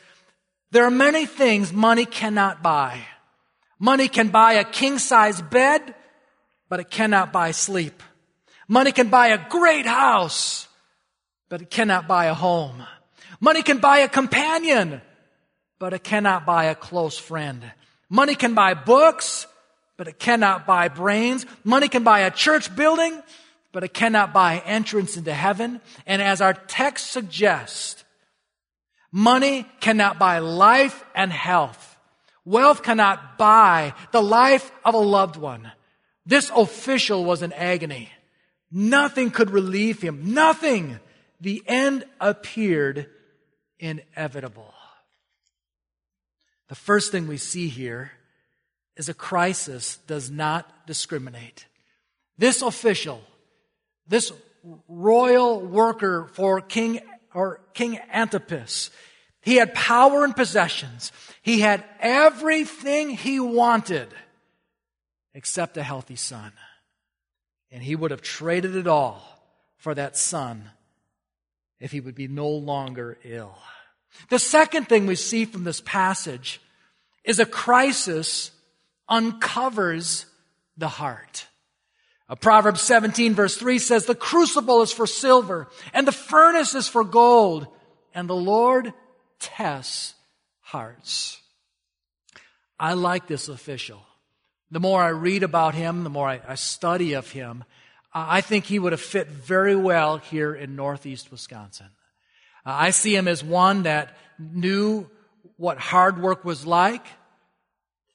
there 0.73 0.85
are 0.85 0.91
many 0.91 1.27
things 1.27 1.73
money 1.73 2.07
cannot 2.07 2.63
buy. 2.63 3.07
Money 3.79 4.09
can 4.09 4.29
buy 4.29 4.55
a 4.55 4.65
king 4.65 4.99
size 4.99 5.41
bed, 5.43 5.95
but 6.69 6.81
it 6.81 6.91
cannot 6.91 7.33
buy 7.33 7.51
sleep. 7.51 8.03
Money 8.69 8.93
can 8.93 9.09
buy 9.09 9.29
a 9.29 9.49
great 9.49 9.87
house, 9.87 10.69
but 11.49 11.63
it 11.63 11.71
cannot 11.71 12.09
buy 12.09 12.27
a 12.27 12.35
home. 12.35 12.83
Money 13.41 13.63
can 13.63 13.79
buy 13.79 13.99
a 13.99 14.09
companion, 14.09 15.01
but 15.79 15.93
it 15.93 16.05
cannot 16.05 16.47
buy 16.47 16.67
a 16.67 16.75
close 16.75 17.19
friend. 17.19 17.63
Money 18.09 18.35
can 18.35 18.55
buy 18.55 18.75
books, 18.75 19.47
but 19.97 20.09
it 20.09 20.19
cannot 20.19 20.67
buy 20.67 20.89
brains. 20.89 21.45
Money 21.65 21.89
can 21.89 22.05
buy 22.05 22.21
a 22.21 22.31
church 22.31 22.75
building, 22.75 23.21
but 23.73 23.85
it 23.85 23.93
cannot 23.93 24.33
buy 24.33 24.63
entrance 24.65 25.17
into 25.17 25.33
heaven. 25.33 25.81
And 26.07 26.23
as 26.23 26.41
our 26.41 26.55
text 26.55 27.11
suggests, 27.11 28.05
money 29.11 29.67
cannot 29.81 30.19
buy 30.19 30.39
life 30.39 31.05
and 31.15 31.33
health. 31.33 31.97
Wealth 32.45 32.83
cannot 32.83 33.39
buy 33.39 33.95
the 34.11 34.23
life 34.23 34.71
of 34.85 34.95
a 34.95 34.99
loved 34.99 35.37
one. 35.37 35.71
This 36.27 36.51
official 36.55 37.25
was 37.25 37.43
in 37.43 37.53
agony. 37.53 38.11
Nothing 38.73 39.31
could 39.31 39.51
relieve 39.51 40.01
him. 40.01 40.33
Nothing. 40.33 40.99
The 41.41 41.63
end 41.67 42.05
appeared 42.21 43.07
inevitable. 43.79 44.73
The 46.69 46.75
first 46.75 47.13
thing 47.13 47.29
we 47.29 47.37
see 47.37 47.69
here 47.69 48.13
is 48.97 49.11
a 49.11 49.15
crisis 49.15 49.99
does 50.07 50.31
not 50.31 50.87
discriminate. 50.87 51.67
This 52.39 52.63
official, 52.63 53.21
this 54.07 54.33
royal 54.89 55.61
worker 55.61 56.31
for 56.33 56.63
King 56.63 57.01
or 57.35 57.61
King 57.75 57.99
Antipas, 58.11 58.91
he 59.43 59.57
had 59.57 59.75
power 59.75 60.25
and 60.25 60.35
possessions. 60.35 61.13
He 61.43 61.61
had 61.61 61.85
everything 62.01 63.11
he 63.11 63.41
wanted 63.41 64.09
except 65.35 65.77
a 65.77 65.83
healthy 65.83 66.17
son. 66.17 66.53
And 67.73 67.83
he 67.83 67.97
would 67.97 68.11
have 68.11 68.23
traded 68.23 68.77
it 68.77 68.87
all 68.87 69.23
for 69.79 69.95
that 69.95 70.17
son 70.17 70.71
if 71.81 71.91
he 71.91 72.01
would 72.01 72.15
be 72.15 72.29
no 72.29 72.49
longer 72.49 73.19
ill. 73.25 73.57
The 74.29 74.39
second 74.39 74.89
thing 74.89 75.07
we 75.07 75.17
see 75.17 75.47
from 75.47 75.65
this 75.65 75.81
passage 75.81 76.61
is 77.25 77.41
a 77.41 77.47
crisis 77.47 78.51
uncovers 79.09 80.27
the 80.77 80.89
heart. 80.89 81.47
Proverbs 82.41 82.81
17 82.83 83.35
verse 83.35 83.57
3 83.57 83.79
says, 83.79 84.07
the 84.07 84.15
crucible 84.15 84.83
is 84.83 84.93
for 84.93 85.07
silver 85.07 85.69
and 85.93 86.07
the 86.07 86.13
furnace 86.13 86.75
is 86.75 86.89
for 86.89 87.05
gold 87.05 87.67
and 88.15 88.29
the 88.29 88.37
Lord 88.37 88.93
tests 89.39 90.15
hearts. 90.61 91.41
I 92.79 92.95
like 92.95 93.27
this 93.27 93.49
official. 93.49 94.03
The 94.73 94.81
more 94.81 95.03
I 95.03 95.09
read 95.09 95.43
about 95.43 95.75
him, 95.75 96.03
the 96.03 96.11
more 96.11 96.27
I, 96.27 96.41
I 96.49 96.55
study 96.55 97.13
of 97.13 97.31
him, 97.31 97.63
I 98.15 98.41
think 98.41 98.65
he 98.65 98.79
would 98.79 98.93
have 98.93 99.03
fit 99.03 99.29
very 99.29 99.77
well 99.77 100.17
here 100.17 100.55
in 100.55 100.77
northeast 100.77 101.31
Wisconsin. 101.31 101.89
I 102.65 102.91
see 102.91 103.15
him 103.15 103.29
as 103.29 103.45
one 103.45 103.83
that 103.83 104.17
knew 104.39 105.11
what 105.59 105.79
hard 105.79 106.21
work 106.21 106.45
was 106.45 106.67
like. 106.67 107.05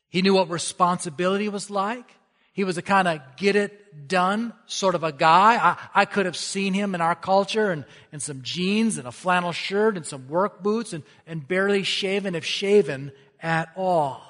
He 0.10 0.24
knew 0.24 0.34
what 0.34 0.50
responsibility 0.50 1.48
was 1.48 1.70
like. 1.70 2.10
He 2.54 2.64
was 2.64 2.80
a 2.80 2.82
kind 2.82 3.08
of 3.08 3.22
get 3.38 3.56
it 3.56 4.08
done 4.08 4.52
sort 4.66 4.96
of 4.96 5.04
a 5.04 5.12
guy. 5.12 5.58
I, 5.58 5.78
I 5.94 6.06
could 6.06 6.26
have 6.26 6.36
seen 6.36 6.74
him 6.74 6.96
in 6.96 7.02
our 7.02 7.14
culture 7.14 7.72
and, 7.72 7.86
in 8.12 8.20
some 8.20 8.42
jeans 8.42 8.98
and 8.98 9.08
a 9.08 9.12
flannel 9.12 9.52
shirt 9.52 9.96
and 9.96 10.04
some 10.04 10.28
work 10.28 10.64
boots 10.64 10.94
and, 10.94 11.04
and 11.28 11.48
barely 11.48 11.84
shaven, 11.84 12.34
if 12.34 12.44
shaven 12.44 13.12
at 13.40 13.70
all. 13.76 14.24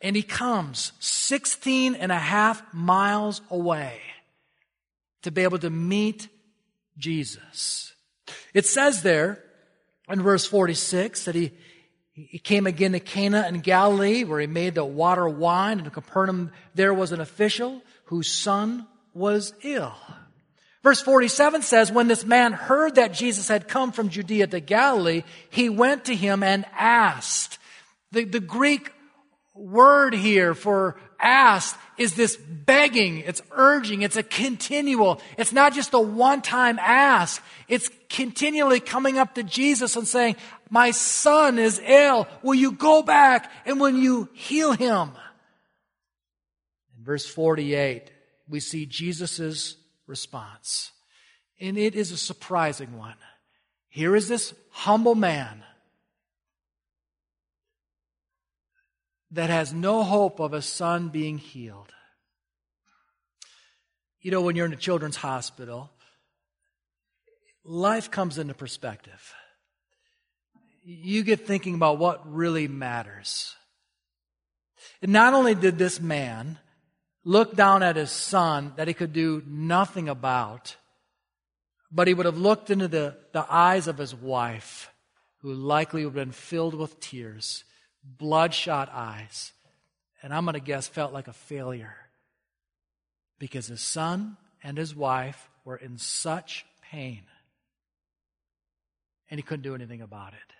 And 0.00 0.14
he 0.14 0.22
comes 0.22 0.92
16 1.00 1.94
and 1.94 2.12
a 2.12 2.18
half 2.18 2.62
miles 2.74 3.40
away 3.50 4.00
to 5.22 5.30
be 5.30 5.42
able 5.42 5.58
to 5.58 5.70
meet 5.70 6.28
Jesus. 6.98 7.94
It 8.52 8.66
says 8.66 9.02
there 9.02 9.42
in 10.08 10.22
verse 10.22 10.46
46 10.46 11.24
that 11.24 11.34
he, 11.34 11.52
he 12.12 12.38
came 12.38 12.66
again 12.66 12.92
to 12.92 13.00
Cana 13.00 13.46
in 13.48 13.60
Galilee 13.60 14.24
where 14.24 14.40
he 14.40 14.46
made 14.46 14.74
the 14.74 14.84
water 14.84 15.28
wine 15.28 15.78
and 15.78 15.86
in 15.86 15.92
Capernaum 15.92 16.52
there 16.74 16.94
was 16.94 17.12
an 17.12 17.20
official 17.20 17.82
whose 18.06 18.30
son 18.30 18.86
was 19.14 19.54
ill. 19.62 19.94
Verse 20.82 21.00
47 21.00 21.62
says, 21.62 21.90
when 21.90 22.08
this 22.08 22.26
man 22.26 22.52
heard 22.52 22.96
that 22.96 23.14
Jesus 23.14 23.48
had 23.48 23.68
come 23.68 23.90
from 23.90 24.10
Judea 24.10 24.48
to 24.48 24.60
Galilee, 24.60 25.22
he 25.48 25.70
went 25.70 26.04
to 26.04 26.14
him 26.14 26.42
and 26.42 26.66
asked. 26.76 27.58
The, 28.12 28.24
the 28.24 28.40
Greek 28.40 28.92
word 29.54 30.14
here 30.14 30.54
for 30.54 30.96
asked 31.20 31.76
is 31.96 32.14
this 32.14 32.36
begging, 32.36 33.18
it's 33.18 33.40
urging, 33.52 34.02
it's 34.02 34.16
a 34.16 34.22
continual, 34.22 35.20
it's 35.38 35.52
not 35.52 35.72
just 35.72 35.94
a 35.94 35.98
one 35.98 36.42
time 36.42 36.78
ask. 36.80 37.42
It's 37.68 37.90
continually 38.08 38.80
coming 38.80 39.18
up 39.18 39.36
to 39.36 39.42
Jesus 39.42 39.96
and 39.96 40.06
saying, 40.06 40.36
My 40.70 40.90
son 40.90 41.58
is 41.58 41.80
ill. 41.84 42.26
Will 42.42 42.54
you 42.54 42.72
go 42.72 43.02
back 43.02 43.50
and 43.64 43.80
will 43.80 43.90
you 43.90 44.28
heal 44.32 44.72
him? 44.72 45.12
In 46.98 47.04
verse 47.04 47.26
48, 47.26 48.10
we 48.48 48.60
see 48.60 48.86
Jesus' 48.86 49.76
response. 50.06 50.90
And 51.60 51.78
it 51.78 51.94
is 51.94 52.10
a 52.10 52.16
surprising 52.16 52.98
one. 52.98 53.14
Here 53.88 54.16
is 54.16 54.26
this 54.26 54.52
humble 54.70 55.14
man 55.14 55.62
that 59.34 59.50
has 59.50 59.72
no 59.72 60.02
hope 60.02 60.40
of 60.40 60.54
a 60.54 60.62
son 60.62 61.08
being 61.08 61.38
healed. 61.38 61.92
You 64.20 64.30
know, 64.30 64.40
when 64.40 64.56
you're 64.56 64.66
in 64.66 64.72
a 64.72 64.76
children's 64.76 65.16
hospital, 65.16 65.90
life 67.64 68.10
comes 68.10 68.38
into 68.38 68.54
perspective. 68.54 69.34
You 70.84 71.24
get 71.24 71.46
thinking 71.46 71.74
about 71.74 71.98
what 71.98 72.32
really 72.32 72.68
matters. 72.68 73.54
And 75.02 75.12
not 75.12 75.34
only 75.34 75.54
did 75.54 75.78
this 75.78 76.00
man 76.00 76.58
look 77.24 77.56
down 77.56 77.82
at 77.82 77.96
his 77.96 78.10
son 78.10 78.72
that 78.76 78.88
he 78.88 78.94
could 78.94 79.12
do 79.12 79.42
nothing 79.46 80.08
about, 80.08 80.76
but 81.90 82.06
he 82.06 82.14
would 82.14 82.26
have 82.26 82.38
looked 82.38 82.70
into 82.70 82.86
the, 82.86 83.16
the 83.32 83.44
eyes 83.52 83.88
of 83.88 83.98
his 83.98 84.14
wife, 84.14 84.90
who 85.38 85.52
likely 85.52 86.04
would 86.04 86.14
have 86.14 86.26
been 86.26 86.32
filled 86.32 86.74
with 86.74 87.00
tears 87.00 87.64
bloodshot 88.04 88.90
eyes, 88.92 89.52
and 90.22 90.32
I'm 90.32 90.44
going 90.44 90.54
to 90.54 90.60
guess 90.60 90.86
felt 90.86 91.12
like 91.12 91.28
a 91.28 91.32
failure 91.32 91.96
because 93.38 93.66
his 93.66 93.80
son 93.80 94.36
and 94.62 94.78
his 94.78 94.94
wife 94.94 95.48
were 95.64 95.76
in 95.76 95.98
such 95.98 96.64
pain 96.82 97.22
and 99.30 99.38
he 99.38 99.42
couldn't 99.42 99.62
do 99.62 99.74
anything 99.74 100.00
about 100.00 100.32
it. 100.32 100.54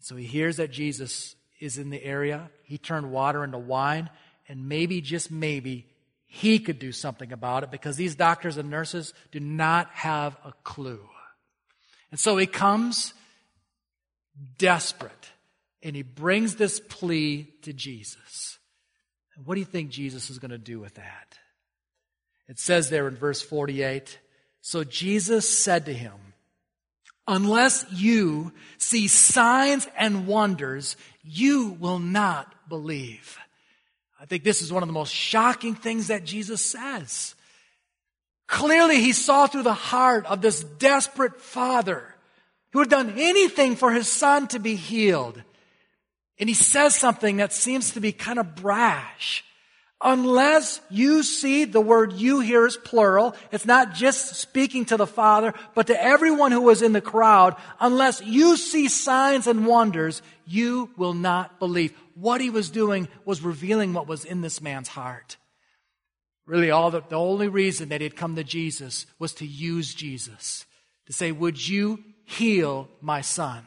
So 0.00 0.16
he 0.16 0.24
hears 0.24 0.56
that 0.56 0.70
Jesus 0.70 1.36
is 1.60 1.78
in 1.78 1.90
the 1.90 2.02
area. 2.02 2.50
He 2.64 2.76
turned 2.76 3.10
water 3.10 3.44
into 3.44 3.58
wine, 3.58 4.10
and 4.48 4.68
maybe, 4.68 5.00
just 5.00 5.30
maybe, 5.30 5.86
he 6.26 6.58
could 6.58 6.78
do 6.78 6.92
something 6.92 7.32
about 7.32 7.62
it 7.62 7.70
because 7.70 7.96
these 7.96 8.16
doctors 8.16 8.56
and 8.56 8.68
nurses 8.68 9.14
do 9.30 9.40
not 9.40 9.88
have 9.92 10.36
a 10.44 10.52
clue. 10.64 11.08
And 12.10 12.18
so 12.18 12.36
he 12.36 12.46
comes 12.46 13.14
desperate 14.58 15.30
and 15.84 15.94
he 15.94 16.02
brings 16.02 16.56
this 16.56 16.80
plea 16.80 17.52
to 17.62 17.72
Jesus. 17.72 18.58
what 19.44 19.54
do 19.54 19.60
you 19.60 19.66
think 19.66 19.90
Jesus 19.90 20.30
is 20.30 20.38
going 20.38 20.50
to 20.50 20.58
do 20.58 20.80
with 20.80 20.94
that? 20.94 21.38
It 22.48 22.58
says 22.58 22.88
there 22.88 23.06
in 23.06 23.16
verse 23.16 23.42
48 23.42 24.18
So 24.62 24.82
Jesus 24.82 25.48
said 25.48 25.86
to 25.86 25.94
him, 25.94 26.14
Unless 27.26 27.86
you 27.92 28.52
see 28.76 29.08
signs 29.08 29.88
and 29.96 30.26
wonders, 30.26 30.96
you 31.22 31.76
will 31.80 31.98
not 31.98 32.68
believe. 32.68 33.38
I 34.20 34.26
think 34.26 34.44
this 34.44 34.62
is 34.62 34.72
one 34.72 34.82
of 34.82 34.88
the 34.88 34.94
most 34.94 35.12
shocking 35.12 35.74
things 35.74 36.08
that 36.08 36.24
Jesus 36.24 36.62
says. 36.62 37.34
Clearly, 38.46 39.00
he 39.00 39.12
saw 39.12 39.46
through 39.46 39.62
the 39.62 39.72
heart 39.72 40.26
of 40.26 40.42
this 40.42 40.62
desperate 40.62 41.40
father 41.40 42.14
who 42.72 42.80
had 42.80 42.90
done 42.90 43.14
anything 43.16 43.76
for 43.76 43.90
his 43.90 44.08
son 44.08 44.46
to 44.48 44.58
be 44.58 44.76
healed. 44.76 45.42
And 46.38 46.48
he 46.48 46.54
says 46.54 46.94
something 46.94 47.36
that 47.36 47.52
seems 47.52 47.92
to 47.92 48.00
be 48.00 48.12
kind 48.12 48.38
of 48.38 48.56
brash. 48.56 49.44
unless 50.04 50.82
you 50.90 51.22
see 51.22 51.64
the 51.64 51.80
word 51.80 52.12
you 52.12 52.40
here 52.40 52.66
is 52.66 52.76
plural. 52.76 53.34
It's 53.50 53.64
not 53.64 53.94
just 53.94 54.36
speaking 54.36 54.84
to 54.86 54.98
the 54.98 55.06
Father, 55.06 55.54
but 55.74 55.86
to 55.88 56.00
everyone 56.00 56.52
who 56.52 56.60
was 56.60 56.82
in 56.82 56.92
the 56.92 57.00
crowd. 57.00 57.56
Unless 57.80 58.22
you 58.22 58.56
see 58.56 58.88
signs 58.88 59.46
and 59.46 59.66
wonders, 59.66 60.20
you 60.46 60.90
will 60.96 61.14
not 61.14 61.58
believe. 61.58 61.92
What 62.14 62.42
he 62.42 62.50
was 62.50 62.70
doing 62.70 63.08
was 63.24 63.40
revealing 63.40 63.94
what 63.94 64.06
was 64.06 64.24
in 64.24 64.42
this 64.42 64.60
man's 64.60 64.88
heart. 64.88 65.38
Really, 66.46 66.70
all 66.70 66.90
the, 66.90 67.00
the 67.08 67.16
only 67.16 67.48
reason 67.48 67.88
that 67.88 68.02
he 68.02 68.04
had 68.04 68.16
come 68.16 68.36
to 68.36 68.44
Jesus 68.44 69.06
was 69.18 69.32
to 69.34 69.46
use 69.46 69.94
Jesus. 69.94 70.66
To 71.06 71.12
say, 71.14 71.32
would 71.32 71.66
you 71.66 72.04
heal 72.26 72.88
my 73.00 73.22
son? 73.22 73.64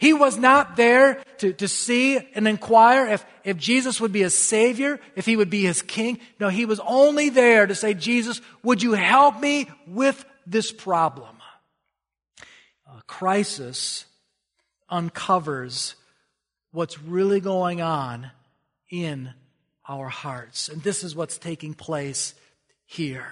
He 0.00 0.14
was 0.14 0.38
not 0.38 0.76
there 0.76 1.22
to, 1.38 1.52
to 1.52 1.68
see 1.68 2.18
and 2.34 2.48
inquire 2.48 3.06
if, 3.06 3.24
if 3.44 3.58
Jesus 3.58 4.00
would 4.00 4.12
be 4.12 4.22
his 4.22 4.36
savior, 4.36 4.98
if 5.14 5.26
he 5.26 5.36
would 5.36 5.50
be 5.50 5.64
his 5.64 5.82
king. 5.82 6.18
No, 6.40 6.48
he 6.48 6.64
was 6.64 6.80
only 6.80 7.28
there 7.28 7.66
to 7.66 7.74
say, 7.74 7.92
Jesus, 7.92 8.40
would 8.62 8.82
you 8.82 8.94
help 8.94 9.38
me 9.38 9.68
with 9.86 10.24
this 10.46 10.72
problem? 10.72 11.36
A 12.86 13.02
crisis 13.02 14.06
uncovers 14.88 15.96
what's 16.72 17.02
really 17.02 17.40
going 17.40 17.82
on 17.82 18.30
in 18.90 19.34
our 19.86 20.08
hearts. 20.08 20.70
And 20.70 20.82
this 20.82 21.04
is 21.04 21.14
what's 21.14 21.36
taking 21.36 21.74
place 21.74 22.34
here. 22.86 23.30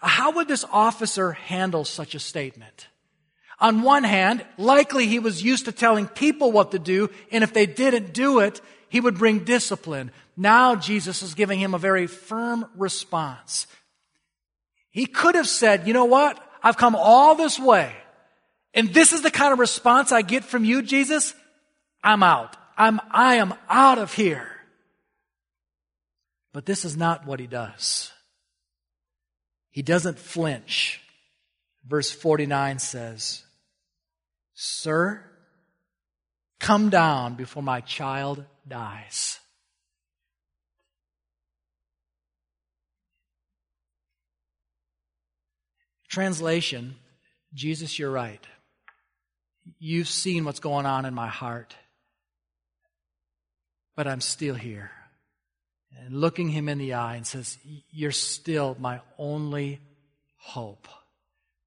How 0.00 0.32
would 0.32 0.48
this 0.48 0.64
officer 0.72 1.30
handle 1.30 1.84
such 1.84 2.16
a 2.16 2.18
statement? 2.18 2.88
On 3.62 3.82
one 3.82 4.02
hand, 4.02 4.44
likely 4.58 5.06
he 5.06 5.20
was 5.20 5.40
used 5.40 5.66
to 5.66 5.72
telling 5.72 6.08
people 6.08 6.50
what 6.50 6.72
to 6.72 6.80
do, 6.80 7.10
and 7.30 7.44
if 7.44 7.54
they 7.54 7.64
didn't 7.64 8.12
do 8.12 8.40
it, 8.40 8.60
he 8.88 8.98
would 8.98 9.16
bring 9.16 9.44
discipline. 9.44 10.10
Now 10.36 10.74
Jesus 10.74 11.22
is 11.22 11.34
giving 11.34 11.60
him 11.60 11.72
a 11.72 11.78
very 11.78 12.08
firm 12.08 12.66
response. 12.76 13.68
He 14.90 15.06
could 15.06 15.36
have 15.36 15.46
said, 15.46 15.86
you 15.86 15.94
know 15.94 16.06
what? 16.06 16.44
I've 16.60 16.76
come 16.76 16.96
all 16.96 17.36
this 17.36 17.56
way, 17.56 17.94
and 18.74 18.92
this 18.92 19.12
is 19.12 19.22
the 19.22 19.30
kind 19.30 19.52
of 19.52 19.60
response 19.60 20.10
I 20.10 20.22
get 20.22 20.42
from 20.42 20.64
you, 20.64 20.82
Jesus. 20.82 21.32
I'm 22.02 22.24
out. 22.24 22.56
I'm, 22.76 23.00
I 23.12 23.36
am 23.36 23.54
out 23.70 23.98
of 23.98 24.12
here. 24.12 24.48
But 26.52 26.66
this 26.66 26.84
is 26.84 26.96
not 26.96 27.26
what 27.26 27.38
he 27.38 27.46
does. 27.46 28.10
He 29.70 29.82
doesn't 29.82 30.18
flinch. 30.18 31.00
Verse 31.86 32.10
49 32.10 32.80
says, 32.80 33.44
Sir, 34.64 35.20
come 36.60 36.88
down 36.88 37.34
before 37.34 37.64
my 37.64 37.80
child 37.80 38.44
dies. 38.68 39.40
Translation 46.08 46.94
Jesus, 47.52 47.98
you're 47.98 48.12
right. 48.12 48.46
You've 49.80 50.06
seen 50.06 50.44
what's 50.44 50.60
going 50.60 50.86
on 50.86 51.06
in 51.06 51.12
my 51.12 51.26
heart, 51.26 51.74
but 53.96 54.06
I'm 54.06 54.20
still 54.20 54.54
here. 54.54 54.92
And 55.98 56.20
looking 56.20 56.48
him 56.48 56.68
in 56.68 56.78
the 56.78 56.94
eye 56.94 57.16
and 57.16 57.26
says, 57.26 57.58
You're 57.90 58.12
still 58.12 58.76
my 58.78 59.00
only 59.18 59.80
hope. 60.36 60.86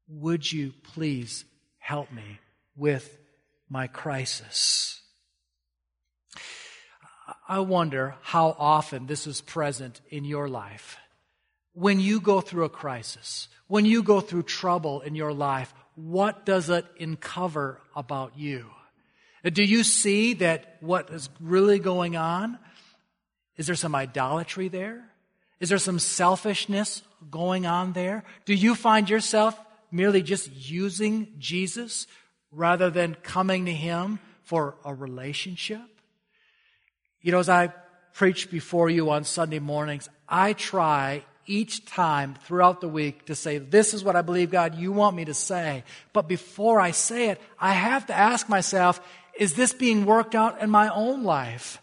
Would 0.07 0.49
you 0.49 0.71
please 0.93 1.43
help 1.77 2.09
me 2.09 2.39
with 2.75 3.17
my 3.69 3.87
crisis. 3.87 5.01
I 7.47 7.59
wonder 7.59 8.15
how 8.21 8.55
often 8.57 9.07
this 9.07 9.27
is 9.27 9.41
present 9.41 10.01
in 10.09 10.25
your 10.25 10.47
life. 10.47 10.97
When 11.73 11.99
you 11.99 12.19
go 12.19 12.41
through 12.41 12.65
a 12.65 12.69
crisis, 12.69 13.47
when 13.67 13.85
you 13.85 14.03
go 14.03 14.21
through 14.21 14.43
trouble 14.43 15.01
in 15.01 15.15
your 15.15 15.33
life, 15.33 15.73
what 15.95 16.45
does 16.45 16.69
it 16.69 16.85
uncover 16.99 17.81
about 17.95 18.37
you? 18.37 18.69
Do 19.43 19.63
you 19.63 19.83
see 19.83 20.33
that 20.35 20.77
what 20.81 21.09
is 21.11 21.29
really 21.39 21.79
going 21.79 22.15
on? 22.15 22.57
Is 23.57 23.67
there 23.67 23.75
some 23.75 23.95
idolatry 23.95 24.67
there? 24.67 25.03
Is 25.59 25.69
there 25.69 25.77
some 25.77 25.99
selfishness 25.99 27.01
going 27.29 27.65
on 27.65 27.93
there? 27.93 28.23
Do 28.45 28.53
you 28.53 28.75
find 28.75 29.09
yourself 29.09 29.59
merely 29.91 30.21
just 30.21 30.51
using 30.51 31.33
Jesus 31.37 32.07
rather 32.55 32.89
than 32.89 33.15
coming 33.15 33.65
to 33.65 33.73
Him 33.73 34.19
for 34.43 34.75
a 34.83 34.93
relationship? 34.93 35.81
You 37.21 37.31
know, 37.31 37.39
as 37.39 37.49
I 37.49 37.73
preach 38.13 38.49
before 38.49 38.89
you 38.89 39.09
on 39.09 39.23
Sunday 39.23 39.59
mornings, 39.59 40.09
I 40.27 40.53
try 40.53 41.23
each 41.47 41.85
time 41.85 42.35
throughout 42.45 42.81
the 42.81 42.87
week 42.87 43.25
to 43.25 43.35
say, 43.35 43.57
This 43.57 43.93
is 43.93 44.03
what 44.03 44.15
I 44.15 44.21
believe, 44.21 44.51
God, 44.51 44.75
you 44.75 44.91
want 44.91 45.15
me 45.15 45.25
to 45.25 45.33
say. 45.33 45.83
But 46.13 46.27
before 46.27 46.79
I 46.79 46.91
say 46.91 47.29
it, 47.29 47.41
I 47.59 47.73
have 47.73 48.07
to 48.07 48.15
ask 48.15 48.49
myself, 48.49 48.99
Is 49.37 49.53
this 49.53 49.73
being 49.73 50.05
worked 50.05 50.35
out 50.35 50.61
in 50.61 50.69
my 50.69 50.89
own 50.93 51.23
life? 51.23 51.81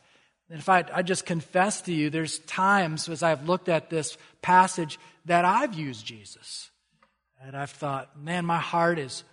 And 0.48 0.58
if 0.58 0.68
I, 0.68 0.84
I 0.92 1.02
just 1.02 1.24
confess 1.24 1.80
to 1.82 1.94
you, 1.94 2.10
there's 2.10 2.38
times 2.40 3.08
as 3.08 3.22
I've 3.22 3.48
looked 3.48 3.68
at 3.70 3.88
this 3.88 4.18
passage 4.42 4.98
that 5.24 5.44
I've 5.44 5.74
used 5.74 6.04
Jesus. 6.04 6.70
And 7.42 7.56
I've 7.56 7.70
thought, 7.70 8.20
man, 8.20 8.44
my 8.44 8.58
heart 8.58 8.98
is 8.98 9.24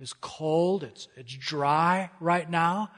is 0.00 0.12
cold, 0.12 0.82
it's, 0.82 1.08
it's 1.16 1.32
dry 1.32 2.10
right 2.20 2.48
now, 2.48 2.90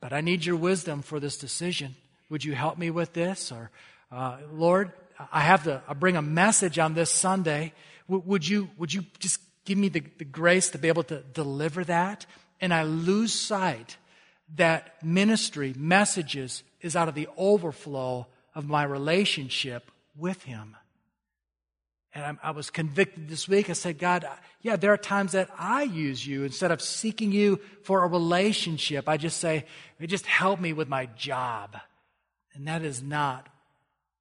but 0.00 0.12
I 0.12 0.20
need 0.20 0.44
your 0.44 0.56
wisdom 0.56 1.02
for 1.02 1.20
this 1.20 1.36
decision. 1.36 1.94
Would 2.30 2.44
you 2.44 2.54
help 2.54 2.78
me 2.78 2.90
with 2.90 3.12
this? 3.12 3.52
Or, 3.52 3.70
uh, 4.10 4.38
Lord, 4.52 4.92
I 5.32 5.40
have 5.40 5.64
to 5.64 5.82
I 5.88 5.94
bring 5.94 6.16
a 6.16 6.22
message 6.22 6.78
on 6.78 6.94
this 6.94 7.10
Sunday. 7.10 7.72
W- 8.08 8.22
would, 8.26 8.46
you, 8.46 8.70
would 8.78 8.92
you 8.92 9.04
just 9.18 9.40
give 9.64 9.78
me 9.78 9.88
the, 9.88 10.02
the 10.18 10.24
grace 10.24 10.70
to 10.70 10.78
be 10.78 10.88
able 10.88 11.04
to 11.04 11.20
deliver 11.20 11.84
that? 11.84 12.26
And 12.60 12.72
I 12.72 12.84
lose 12.84 13.32
sight 13.32 13.96
that 14.56 15.02
ministry, 15.04 15.74
messages, 15.76 16.62
is 16.80 16.96
out 16.96 17.08
of 17.08 17.14
the 17.14 17.28
overflow 17.36 18.26
of 18.54 18.68
my 18.68 18.84
relationship 18.84 19.90
with 20.16 20.42
Him. 20.44 20.76
And 22.16 22.38
I, 22.42 22.48
I 22.48 22.50
was 22.52 22.70
convicted 22.70 23.28
this 23.28 23.46
week. 23.46 23.68
I 23.68 23.74
said, 23.74 23.98
God, 23.98 24.26
yeah, 24.62 24.76
there 24.76 24.90
are 24.90 24.96
times 24.96 25.32
that 25.32 25.50
I 25.58 25.82
use 25.82 26.26
you 26.26 26.44
instead 26.44 26.70
of 26.70 26.80
seeking 26.80 27.30
you 27.30 27.60
for 27.82 28.04
a 28.04 28.08
relationship. 28.08 29.06
I 29.06 29.18
just 29.18 29.38
say, 29.38 29.66
just 30.00 30.24
help 30.24 30.58
me 30.58 30.72
with 30.72 30.88
my 30.88 31.06
job. 31.14 31.76
And 32.54 32.68
that 32.68 32.82
is 32.82 33.02
not 33.02 33.46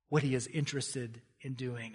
what 0.09 0.23
he 0.23 0.35
is 0.35 0.45
interested 0.47 1.21
in 1.39 1.53
doing. 1.53 1.93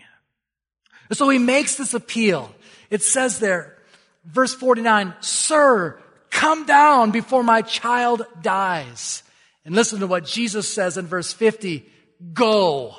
So 1.13 1.29
he 1.29 1.39
makes 1.39 1.75
this 1.75 1.93
appeal. 1.93 2.51
It 2.89 3.03
says 3.03 3.39
there, 3.39 3.77
verse 4.25 4.55
49, 4.55 5.13
Sir, 5.21 6.01
come 6.31 6.65
down 6.65 7.11
before 7.11 7.43
my 7.43 7.61
child 7.61 8.23
dies. 8.41 9.23
And 9.67 9.75
listen 9.75 10.01
to 10.01 10.07
what 10.07 10.25
Jesus 10.25 10.67
says 10.67 10.97
in 10.97 11.07
verse 11.07 11.35
50, 11.35 11.85
Go, 12.33 12.95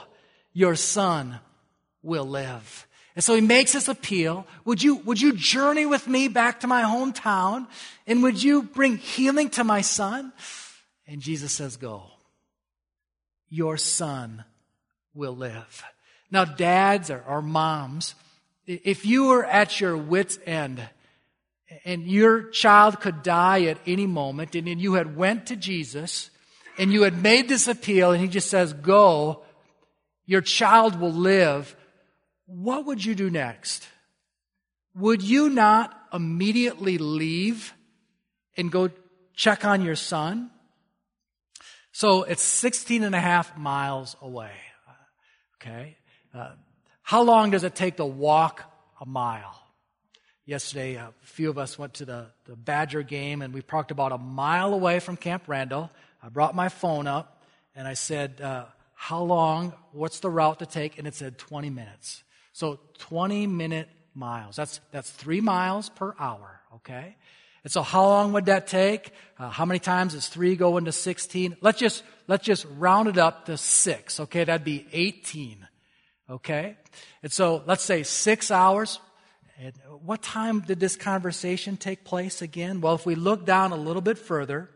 your 0.53 0.75
son 0.75 1.39
will 2.03 2.25
live. 2.25 2.87
And 3.15 3.24
so 3.24 3.36
he 3.36 3.41
makes 3.41 3.74
this 3.74 3.88
appeal. 3.88 4.47
Would 4.65 4.82
you, 4.82 4.95
would 4.97 5.19
you 5.19 5.34
journey 5.34 5.86
with 5.86 6.08
me 6.08 6.28
back 6.28 6.62
to 6.62 6.67
my 6.67 6.84
hometown? 6.84 7.67
And 8.08 8.24
would 8.24 8.41
you 8.41 8.63
bring 8.63 8.97
healing 8.97 9.50
to 9.52 9.63
my 9.63 9.82
son? 9.82 10.32
And 11.08 11.21
Jesus 11.21 11.52
says, 11.52 11.78
Go. 11.78 12.04
Your 13.50 13.76
son 13.76 14.45
will 15.13 15.36
live. 15.36 15.84
Now, 16.32 16.45
dads 16.45 17.12
or, 17.12 17.21
or 17.28 17.41
moms, 17.41 18.15
if 18.65 19.06
you 19.06 19.26
were 19.26 19.43
at 19.43 19.82
your 19.82 19.97
wits' 19.97 20.39
end 20.45 20.82
and 21.84 22.04
your 22.04 22.43
child 22.50 23.02
could 23.02 23.24
die 23.24 23.63
at 23.63 23.78
any 23.86 24.08
moment, 24.08 24.56
and 24.56 24.82
you 24.82 24.93
had 24.93 25.17
went 25.17 25.47
to 25.47 25.58
Jesus 25.58 26.30
and 26.78 26.93
you 26.93 27.02
had 27.02 27.21
made 27.21 27.50
this 27.50 27.67
appeal, 27.67 28.12
and 28.12 28.21
he 28.21 28.30
just 28.30 28.50
says, 28.50 28.71
Go, 28.71 29.43
your 30.26 30.41
child 30.41 31.00
will 31.00 31.12
live 31.12 31.76
what 32.51 32.85
would 32.85 33.03
you 33.03 33.15
do 33.15 33.29
next? 33.29 33.87
Would 34.95 35.23
you 35.23 35.49
not 35.49 35.97
immediately 36.13 36.97
leave 36.97 37.73
and 38.57 38.71
go 38.71 38.89
check 39.35 39.63
on 39.63 39.81
your 39.81 39.95
son? 39.95 40.51
So 41.93 42.23
it's 42.23 42.43
16 42.43 43.03
and 43.03 43.15
a 43.15 43.19
half 43.19 43.57
miles 43.57 44.15
away. 44.21 44.51
Okay. 45.55 45.97
Uh, 46.33 46.51
how 47.01 47.21
long 47.21 47.51
does 47.51 47.63
it 47.63 47.75
take 47.75 47.97
to 47.97 48.05
walk 48.05 48.63
a 48.99 49.05
mile? 49.05 49.57
Yesterday, 50.45 50.95
a 50.95 51.13
few 51.21 51.49
of 51.49 51.57
us 51.57 51.79
went 51.79 51.93
to 51.95 52.05
the, 52.05 52.25
the 52.45 52.55
Badger 52.55 53.03
game 53.03 53.41
and 53.41 53.53
we 53.53 53.61
parked 53.61 53.91
about 53.91 54.11
a 54.11 54.17
mile 54.17 54.73
away 54.73 54.99
from 54.99 55.15
Camp 55.15 55.43
Randall. 55.47 55.89
I 56.21 56.29
brought 56.29 56.55
my 56.55 56.67
phone 56.67 57.07
up 57.07 57.41
and 57.75 57.87
I 57.87 57.93
said, 57.93 58.41
uh, 58.41 58.65
how 58.93 59.23
long, 59.23 59.73
what's 59.93 60.19
the 60.19 60.29
route 60.29 60.59
to 60.59 60.65
take? 60.65 60.97
And 60.97 61.07
it 61.07 61.15
said 61.15 61.37
20 61.37 61.69
minutes. 61.69 62.23
So 62.53 62.79
20 62.99 63.47
minute 63.47 63.89
miles. 64.13 64.55
That's, 64.55 64.79
that's 64.91 65.09
three 65.09 65.41
miles 65.41 65.89
per 65.89 66.13
hour, 66.19 66.61
okay? 66.75 67.15
And 67.63 67.71
so 67.71 67.81
how 67.81 68.05
long 68.05 68.33
would 68.33 68.45
that 68.45 68.67
take? 68.67 69.13
Uh, 69.37 69.49
how 69.49 69.65
many 69.65 69.79
times 69.79 70.15
is 70.15 70.27
three 70.27 70.55
go 70.55 70.77
into 70.77 70.91
16? 70.91 71.57
Let's 71.61 71.79
just, 71.79 72.03
let's 72.27 72.43
just 72.43 72.65
round 72.77 73.07
it 73.07 73.17
up 73.17 73.45
to 73.45 73.57
six. 73.57 74.19
Okay. 74.19 74.43
That'd 74.43 74.65
be 74.65 74.87
18. 74.91 75.67
Okay. 76.29 76.77
And 77.21 77.31
so 77.31 77.63
let's 77.67 77.83
say 77.83 78.03
six 78.03 78.49
hours. 78.49 78.99
And 79.59 79.73
what 80.03 80.23
time 80.23 80.61
did 80.61 80.79
this 80.79 80.95
conversation 80.95 81.77
take 81.77 82.03
place 82.03 82.41
again? 82.41 82.81
Well, 82.81 82.95
if 82.95 83.05
we 83.05 83.13
look 83.13 83.45
down 83.45 83.71
a 83.71 83.75
little 83.75 84.01
bit 84.01 84.17
further, 84.17 84.69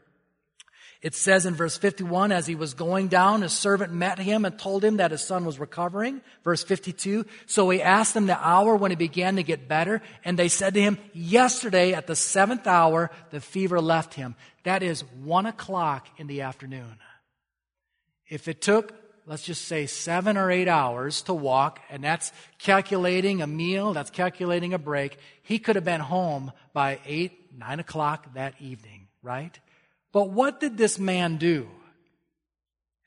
it 1.02 1.14
says 1.14 1.46
in 1.46 1.54
verse 1.54 1.78
51, 1.78 2.32
as 2.32 2.48
he 2.48 2.56
was 2.56 2.74
going 2.74 3.08
down, 3.10 3.44
a 3.44 3.50
servant 3.50 3.94
met 3.94 4.18
him 4.18 4.46
and 4.46 4.58
told 4.58 4.84
him 4.84 4.98
that 4.98 5.12
his 5.12 5.24
son 5.24 5.46
was 5.46 5.60
recovering. 5.60 6.22
Verse 6.44 6.64
52, 6.64 7.26
so 7.46 7.70
he 7.70 7.82
asked 7.82 8.14
them 8.14 8.26
the 8.26 8.40
hour 8.40 8.76
when 8.76 8.92
he 8.92 8.96
began 8.96 9.36
to 9.36 9.44
get 9.44 9.68
better, 9.68 10.02
and 10.24 10.40
they 10.40 10.48
said 10.48 10.74
to 10.74 10.82
him, 10.82 10.98
yesterday 11.14 11.94
at 11.94 12.08
the 12.08 12.16
seventh 12.16 12.66
hour, 12.66 13.12
the 13.30 13.42
fever 13.42 13.80
left 13.80 14.16
him. 14.16 14.36
That 14.64 14.82
is 14.82 15.02
one 15.24 15.46
o'clock 15.46 16.08
in 16.18 16.28
the 16.28 16.42
afternoon. 16.42 16.98
If 18.28 18.48
it 18.48 18.62
took, 18.62 18.94
let's 19.28 19.44
just 19.44 19.66
say 19.66 19.86
seven 19.86 20.38
or 20.38 20.50
eight 20.50 20.68
hours 20.68 21.22
to 21.24 21.34
walk, 21.34 21.80
and 21.90 22.04
that's 22.04 22.32
calculating 22.58 23.42
a 23.42 23.48
meal, 23.48 23.94
that's 23.94 24.10
calculating 24.10 24.74
a 24.74 24.80
break, 24.80 25.18
he 25.44 25.60
could 25.60 25.76
have 25.76 25.86
been 25.86 26.02
home 26.02 26.52
by 26.74 27.00
eight, 27.06 27.56
nine 27.56 27.80
o'clock 27.80 28.34
that 28.34 28.56
evening, 28.60 29.08
right? 29.22 29.60
But 30.16 30.30
what 30.30 30.62
did 30.62 30.78
this 30.78 30.98
man 30.98 31.36
do? 31.36 31.68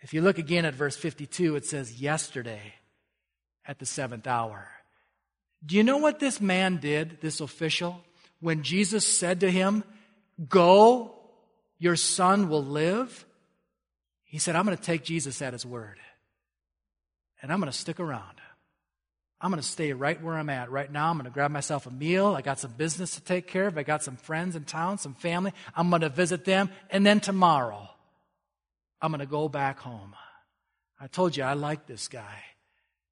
If 0.03 0.13
you 0.13 0.21
look 0.21 0.37
again 0.37 0.67
at 0.67 0.75
verse 0.75 0.95
52, 0.95 1.57
it 1.57 1.65
says, 1.65 1.99
yesterday 1.99 2.75
at 3.67 3.79
the 3.79 3.87
seventh 3.87 4.27
hour. 4.27 4.69
Do 5.65 5.77
you 5.77 5.83
know 5.85 5.97
what 5.97 6.19
this 6.19 6.39
man 6.39 6.77
did, 6.77 7.23
this 7.23 7.41
official, 7.41 8.03
when 8.41 8.63
Jesus 8.63 9.07
said 9.07 9.41
to 9.41 9.51
him, 9.51 9.85
Go, 10.51 11.19
your 11.79 11.97
son 11.97 12.51
will 12.51 12.63
live? 12.63 13.25
He 14.25 14.39
said, 14.39 14.55
I'm 14.55 14.67
going 14.67 14.77
to 14.77 14.83
take 14.83 15.03
Jesus 15.03 15.41
at 15.41 15.55
his 15.55 15.65
word. 15.65 15.97
And 17.41 17.51
I'm 17.51 17.59
going 17.59 17.73
to 17.73 17.79
stick 17.79 18.01
around. 18.01 18.38
I'm 19.41 19.51
going 19.51 19.63
to 19.63 19.69
stay 19.69 19.93
right 19.93 20.21
where 20.21 20.35
I'm 20.35 20.51
at. 20.51 20.71
Right 20.71 20.91
now, 20.91 21.11
I'm 21.11 21.17
going 21.17 21.27
to 21.27 21.31
grab 21.31 21.53
myself 21.53 21.87
a 21.87 21.91
meal. 21.91 22.35
I 22.35 22.43
got 22.43 22.59
some 22.59 22.73
business 22.73 23.15
to 23.15 23.21
take 23.21 23.47
care 23.47 23.69
of. 23.69 23.79
I 23.79 23.85
got 23.85 24.03
some 24.03 24.17
friends 24.17 24.57
in 24.57 24.65
town, 24.65 24.99
some 24.99 25.15
family. 25.15 25.53
I'm 25.77 25.91
going 25.91 26.03
to 26.03 26.09
visit 26.09 26.45
them. 26.45 26.71
And 26.91 27.07
then 27.07 27.21
tomorrow, 27.21 27.89
I'm 29.01 29.13
going 29.13 29.21
to 29.21 29.27
go 29.27 29.49
back 29.49 29.79
home. 29.79 30.15
I 31.01 31.07
told 31.07 31.37
you 31.37 31.45
I 31.45 31.53
like 31.53 31.87
this 31.87 32.09
guy. 32.09 32.43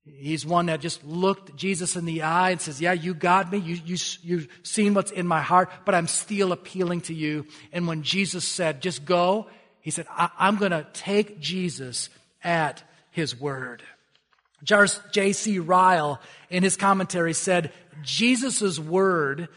He's 0.04 0.46
one 0.46 0.66
that 0.66 0.80
just 0.80 1.04
looked 1.04 1.56
Jesus 1.56 1.96
in 1.96 2.04
the 2.04 2.22
eye 2.22 2.50
and 2.50 2.60
says, 2.60 2.80
Yeah, 2.80 2.92
you 2.92 3.12
got 3.12 3.50
me. 3.50 3.58
You, 3.58 3.74
you, 3.84 3.96
you've 4.22 4.48
seen 4.62 4.94
what's 4.94 5.10
in 5.10 5.26
my 5.26 5.42
heart, 5.42 5.70
but 5.84 5.94
I'm 5.94 6.06
still 6.06 6.52
appealing 6.52 7.02
to 7.02 7.14
you. 7.14 7.46
And 7.72 7.88
when 7.88 8.02
Jesus 8.02 8.44
said, 8.44 8.82
Just 8.82 9.04
go, 9.04 9.48
he 9.80 9.90
said, 9.90 10.06
I'm 10.16 10.56
going 10.56 10.72
to 10.72 10.86
take 10.92 11.40
Jesus 11.40 12.08
at 12.42 12.82
his 13.10 13.38
word. 13.38 13.82
J.C. 14.66 15.59
Ryle, 15.61 16.20
in 16.50 16.62
his 16.62 16.76
commentary, 16.76 17.33
said, 17.33 17.72
Jesus' 18.02 18.79
word 18.79 19.48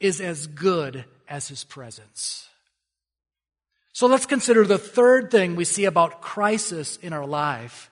is 0.00 0.20
as 0.20 0.46
good 0.46 1.04
as 1.28 1.48
his 1.48 1.64
presence. 1.64 2.48
So 3.92 4.06
let's 4.06 4.26
consider 4.26 4.64
the 4.64 4.78
third 4.78 5.30
thing 5.30 5.54
we 5.54 5.64
see 5.64 5.84
about 5.84 6.20
crisis 6.20 6.96
in 6.96 7.12
our 7.12 7.26
life, 7.26 7.90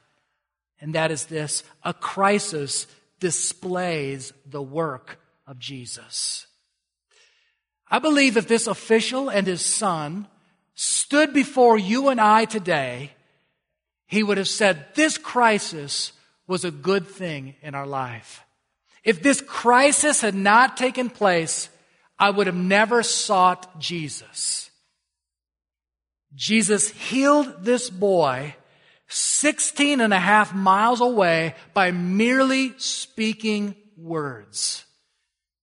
and 0.81 0.95
that 0.95 1.13
is 1.13 1.27
this 1.27 1.63
a 1.85 1.95
crisis 1.95 2.89
displays 3.21 4.33
the 4.45 4.63
work 4.63 5.21
of 5.47 5.59
Jesus. 5.61 6.47
I 7.89 7.99
believe 7.99 8.37
if 8.37 8.49
this 8.49 8.67
official 8.67 9.29
and 9.29 9.47
his 9.47 9.61
son 9.61 10.27
stood 10.75 11.33
before 11.33 11.79
you 11.79 12.09
and 12.09 12.21
I 12.21 12.47
today, 12.47 13.13
he 14.07 14.23
would 14.23 14.39
have 14.39 14.49
said, 14.49 14.87
This 14.95 15.19
crisis 15.19 16.13
was 16.47 16.65
a 16.65 16.71
good 16.71 17.07
thing 17.07 17.55
in 17.63 17.75
our 17.75 17.87
life. 17.87 18.45
If 19.05 19.23
this 19.23 19.41
crisis 19.41 20.21
had 20.21 20.35
not 20.35 20.77
taken 20.77 21.11
place, 21.11 21.69
I 22.19 22.31
would 22.31 22.47
have 22.47 22.57
never 22.57 23.03
sought 23.03 23.81
Jesus. 23.81 24.71
Jesus 26.35 26.89
healed 26.89 27.65
this 27.65 27.91
boy 27.91 28.55
16 29.09 30.01
and 30.01 30.15
a 30.15 30.19
half 30.19 30.55
miles 30.55 31.03
away 31.03 31.55
by 31.75 31.91
merely 31.91 32.73
speaking 32.79 33.75
words. 33.97 34.87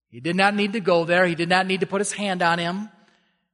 He 0.08 0.20
did 0.20 0.36
not 0.36 0.54
need 0.54 0.74
to 0.74 0.80
go 0.80 1.04
there. 1.04 1.26
He 1.26 1.34
did 1.34 1.48
not 1.48 1.66
need 1.66 1.80
to 1.80 1.86
put 1.86 2.00
his 2.00 2.12
hand 2.12 2.42
on 2.42 2.60
him. 2.60 2.90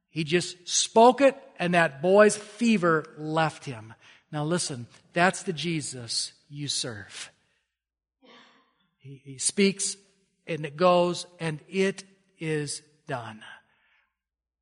He 0.09 0.23
just 0.23 0.67
spoke 0.67 1.21
it 1.21 1.35
and 1.57 1.73
that 1.73 2.01
boy's 2.01 2.37
fever 2.37 3.05
left 3.17 3.65
him. 3.65 3.93
Now 4.31 4.43
listen, 4.43 4.85
that's 5.13 5.43
the 5.43 5.53
Jesus 5.53 6.33
you 6.49 6.67
serve. 6.67 7.31
He, 8.97 9.21
he 9.23 9.37
speaks 9.37 9.95
and 10.45 10.65
it 10.65 10.77
goes 10.77 11.25
and 11.39 11.59
it 11.69 12.03
is 12.39 12.81
done. 13.07 13.41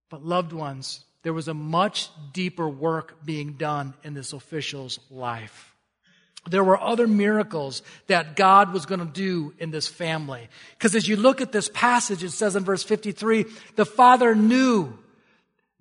But 0.09 0.23
loved 0.23 0.53
ones, 0.53 1.03
there 1.23 1.33
was 1.33 1.47
a 1.47 1.53
much 1.53 2.09
deeper 2.33 2.69
work 2.69 3.25
being 3.25 3.53
done 3.53 3.93
in 4.03 4.13
this 4.13 4.33
official's 4.33 4.99
life. 5.09 5.73
There 6.47 6.63
were 6.63 6.79
other 6.79 7.07
miracles 7.07 7.81
that 8.05 8.35
God 8.35 8.71
was 8.71 8.85
going 8.85 8.99
to 8.99 9.05
do 9.05 9.53
in 9.57 9.71
this 9.71 9.87
family. 9.87 10.47
Because 10.77 10.93
as 10.93 11.07
you 11.07 11.15
look 11.15 11.41
at 11.41 11.51
this 11.51 11.69
passage, 11.73 12.23
it 12.23 12.29
says 12.29 12.55
in 12.55 12.63
verse 12.63 12.83
53, 12.83 13.45
the 13.75 13.85
father 13.85 14.35
knew 14.35 14.95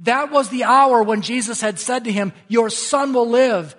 that 0.01 0.33
was 0.33 0.49
the 0.49 0.65
hour 0.65 1.03
when 1.03 1.23
Jesus 1.23 1.61
had 1.61 1.79
said 1.79 2.05
to 2.05 2.13
him, 2.13 2.33
your 2.49 2.71
son 2.71 3.13
will 3.13 3.29
live. 3.29 3.77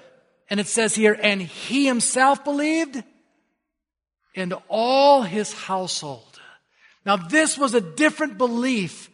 And 0.49 0.59
it 0.59 0.67
says 0.67 0.95
here, 0.95 1.17
and 1.19 1.41
he 1.41 1.85
himself 1.85 2.43
believed 2.43 3.03
and 4.35 4.53
all 4.67 5.23
his 5.23 5.53
household. 5.53 6.39
Now 7.05 7.17
this 7.17 7.57
was 7.57 7.73
a 7.73 7.81
different 7.81 8.37
belief 8.37 9.09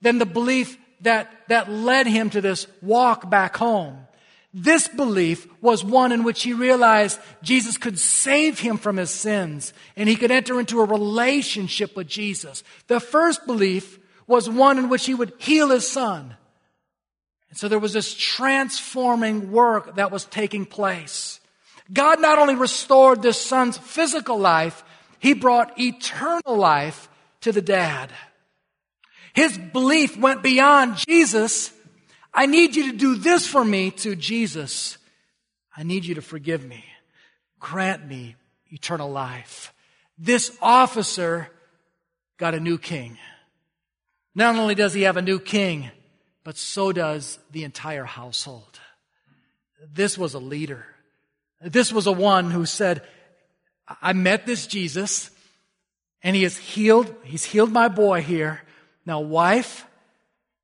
than 0.00 0.18
the 0.18 0.26
belief 0.26 0.78
that, 1.00 1.30
that 1.48 1.70
led 1.70 2.06
him 2.06 2.30
to 2.30 2.40
this 2.40 2.66
walk 2.82 3.28
back 3.28 3.56
home. 3.56 3.98
This 4.56 4.86
belief 4.86 5.48
was 5.60 5.84
one 5.84 6.12
in 6.12 6.22
which 6.22 6.44
he 6.44 6.52
realized 6.52 7.18
Jesus 7.42 7.76
could 7.76 7.98
save 7.98 8.60
him 8.60 8.78
from 8.78 8.96
his 8.96 9.10
sins 9.10 9.72
and 9.96 10.08
he 10.08 10.14
could 10.14 10.30
enter 10.30 10.60
into 10.60 10.80
a 10.80 10.84
relationship 10.84 11.96
with 11.96 12.06
Jesus. 12.06 12.62
The 12.86 13.00
first 13.00 13.46
belief 13.46 13.98
was 14.28 14.48
one 14.48 14.78
in 14.78 14.88
which 14.88 15.06
he 15.06 15.14
would 15.14 15.32
heal 15.38 15.70
his 15.70 15.90
son. 15.90 16.36
And 17.54 17.58
so 17.60 17.68
there 17.68 17.78
was 17.78 17.92
this 17.92 18.12
transforming 18.14 19.52
work 19.52 19.94
that 19.94 20.10
was 20.10 20.24
taking 20.24 20.66
place. 20.66 21.38
God 21.92 22.20
not 22.20 22.40
only 22.40 22.56
restored 22.56 23.22
this 23.22 23.40
son's 23.40 23.78
physical 23.78 24.40
life, 24.40 24.82
he 25.20 25.34
brought 25.34 25.78
eternal 25.78 26.56
life 26.56 27.08
to 27.42 27.52
the 27.52 27.62
dad. 27.62 28.10
His 29.34 29.56
belief 29.56 30.16
went 30.16 30.42
beyond 30.42 30.96
Jesus. 30.96 31.72
I 32.34 32.46
need 32.46 32.74
you 32.74 32.90
to 32.90 32.98
do 32.98 33.14
this 33.14 33.46
for 33.46 33.64
me 33.64 33.92
to 33.92 34.16
Jesus. 34.16 34.98
I 35.76 35.84
need 35.84 36.04
you 36.04 36.16
to 36.16 36.22
forgive 36.22 36.66
me. 36.66 36.84
Grant 37.60 38.04
me 38.04 38.34
eternal 38.72 39.12
life. 39.12 39.72
This 40.18 40.50
officer 40.60 41.48
got 42.36 42.54
a 42.54 42.58
new 42.58 42.78
king. 42.78 43.16
Not 44.34 44.56
only 44.56 44.74
does 44.74 44.92
he 44.92 45.02
have 45.02 45.16
a 45.16 45.22
new 45.22 45.38
king, 45.38 45.92
but 46.44 46.58
so 46.58 46.92
does 46.92 47.38
the 47.50 47.64
entire 47.64 48.04
household. 48.04 48.78
This 49.92 50.16
was 50.16 50.34
a 50.34 50.38
leader. 50.38 50.84
This 51.60 51.92
was 51.92 52.06
a 52.06 52.12
one 52.12 52.50
who 52.50 52.66
said, 52.66 53.02
I 54.00 54.12
met 54.12 54.46
this 54.46 54.66
Jesus 54.66 55.30
and 56.22 56.36
he 56.36 56.42
has 56.42 56.56
healed, 56.56 57.14
he's 57.24 57.44
healed 57.44 57.72
my 57.72 57.88
boy 57.88 58.22
here. 58.22 58.62
Now 59.06 59.20
wife, 59.20 59.86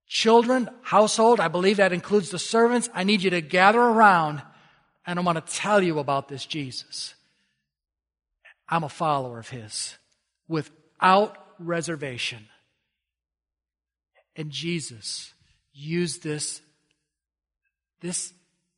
children, 0.07 0.69
household, 0.83 1.41
I 1.41 1.49
believe 1.49 1.79
that 1.79 1.93
includes 1.93 2.31
the 2.31 2.39
servants. 2.39 2.91
I 2.95 3.05
need 3.05 3.23
you 3.23 3.31
to 3.31 3.41
gather 3.41 3.81
around 3.81 4.43
and 5.07 5.19
I 5.19 5.23
want 5.23 5.45
to 5.45 5.53
tell 5.55 5.83
you 5.83 5.99
about 5.99 6.29
this 6.29 6.45
Jesus. 6.45 7.15
I'm 8.69 8.85
a 8.85 8.89
follower 8.89 9.39
of 9.39 9.49
his 9.49 9.97
without 10.47 11.37
reservation. 11.59 12.47
And 14.37 14.51
Jesus 14.51 15.33
used 15.81 16.23
this, 16.23 16.61
this 18.01 18.33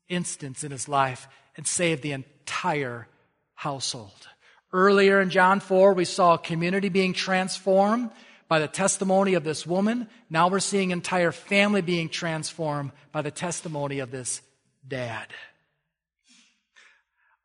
instance 0.09 0.65
in 0.65 0.71
his 0.71 0.88
life 0.88 1.29
and 1.57 1.67
saved 1.67 2.03
the 2.03 2.12
entire 2.12 3.09
household. 3.55 4.29
Earlier 4.73 5.21
in 5.21 5.31
John 5.31 5.61
4, 5.61 5.93
we 5.93 6.05
saw 6.05 6.35
a 6.35 6.38
community 6.38 6.88
being 6.88 7.12
transformed 7.12 8.11
by 8.49 8.59
the 8.59 8.69
testimony 8.69 9.35
of 9.35 9.45
this 9.45 9.67
woman. 9.67 10.09
Now 10.31 10.49
we're 10.49 10.61
seeing 10.61 10.91
entire 10.91 11.33
family 11.33 11.83
being 11.83 12.09
transformed 12.09 12.93
by 13.11 13.23
the 13.23 13.31
testimony 13.31 13.99
of 13.99 14.11
this 14.11 14.41
dad. 14.87 15.29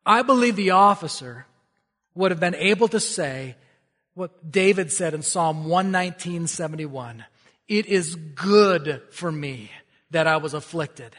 I 0.04 0.22
believe 0.22 0.56
the 0.56 0.70
officer 0.70 1.46
would 2.14 2.30
have 2.30 2.40
been 2.40 2.54
able 2.54 2.88
to 2.88 3.00
say 3.00 3.56
what 4.14 4.50
David 4.50 4.90
said 4.90 5.14
in 5.14 5.22
Psalm 5.22 5.66
119, 5.66 6.46
71. 6.46 7.24
It 7.68 7.86
is 7.86 8.14
good 8.14 9.02
for 9.10 9.30
me 9.30 9.70
that 10.10 10.26
I 10.26 10.38
was 10.38 10.54
afflicted, 10.54 11.14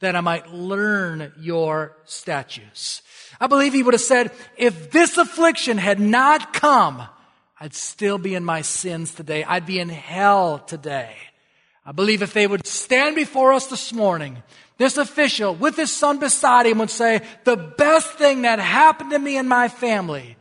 that 0.00 0.14
I 0.14 0.20
might 0.20 0.52
learn 0.52 1.32
your 1.38 1.96
statutes. 2.04 3.02
I 3.40 3.46
believe 3.46 3.72
he 3.72 3.82
would 3.82 3.94
have 3.94 4.00
said, 4.00 4.30
if 4.58 4.90
this 4.90 5.16
affliction 5.16 5.78
had 5.78 5.98
not 5.98 6.52
come, 6.52 7.02
I'd 7.58 7.74
still 7.74 8.18
be 8.18 8.34
in 8.34 8.44
my 8.44 8.60
sins 8.60 9.14
today. 9.14 9.42
I'd 9.42 9.64
be 9.64 9.80
in 9.80 9.88
hell 9.88 10.58
today. 10.58 11.16
I 11.84 11.92
believe 11.92 12.20
if 12.20 12.34
they 12.34 12.46
would 12.46 12.66
stand 12.66 13.16
before 13.16 13.54
us 13.54 13.68
this 13.68 13.92
morning, 13.92 14.42
this 14.76 14.98
official 14.98 15.54
with 15.54 15.76
his 15.76 15.90
son 15.90 16.18
beside 16.18 16.66
him 16.66 16.78
would 16.78 16.90
say, 16.90 17.22
the 17.44 17.56
best 17.56 18.12
thing 18.14 18.42
that 18.42 18.58
happened 18.58 19.12
to 19.12 19.18
me 19.18 19.38
and 19.38 19.48
my 19.48 19.68
family 19.68 20.36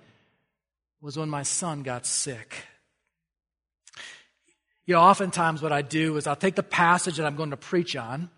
was 1.00 1.16
when 1.16 1.30
my 1.30 1.44
son 1.44 1.84
got 1.84 2.06
sick. 2.06 2.56
You 4.86 4.94
know, 4.94 5.02
oftentimes 5.02 5.64
what 5.64 5.72
I 5.72 5.82
do 5.82 6.16
is 6.18 6.28
I'll 6.28 6.36
take 6.36 6.56
the 6.56 6.64
passage 6.64 7.18
that 7.18 7.26
I'm 7.26 7.36
going 7.36 7.50
to 7.50 7.58
preach 7.58 7.96
on 7.96 8.30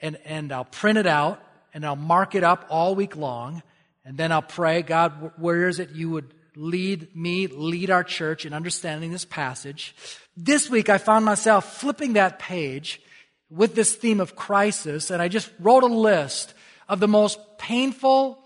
and, 0.00 0.18
and 0.24 0.52
I'll 0.52 0.64
print 0.64 0.98
it 0.98 1.06
out 1.06 1.40
and 1.72 1.86
I'll 1.86 1.96
mark 1.96 2.34
it 2.34 2.42
up 2.42 2.66
all 2.70 2.94
week 2.94 3.16
long. 3.16 3.62
And 4.04 4.18
then 4.18 4.32
I'll 4.32 4.42
pray, 4.42 4.82
God, 4.82 5.32
where 5.36 5.68
is 5.68 5.78
it 5.78 5.90
you 5.90 6.10
would 6.10 6.34
lead 6.56 7.14
me, 7.14 7.46
lead 7.46 7.90
our 7.90 8.02
church 8.02 8.44
in 8.44 8.52
understanding 8.52 9.12
this 9.12 9.24
passage? 9.24 9.94
This 10.36 10.68
week 10.68 10.88
I 10.88 10.98
found 10.98 11.24
myself 11.24 11.78
flipping 11.78 12.14
that 12.14 12.40
page 12.40 13.00
with 13.48 13.76
this 13.76 13.94
theme 13.94 14.20
of 14.20 14.34
crisis 14.34 15.10
and 15.10 15.22
I 15.22 15.28
just 15.28 15.50
wrote 15.60 15.84
a 15.84 15.86
list 15.86 16.52
of 16.88 16.98
the 16.98 17.08
most 17.08 17.38
painful 17.58 18.40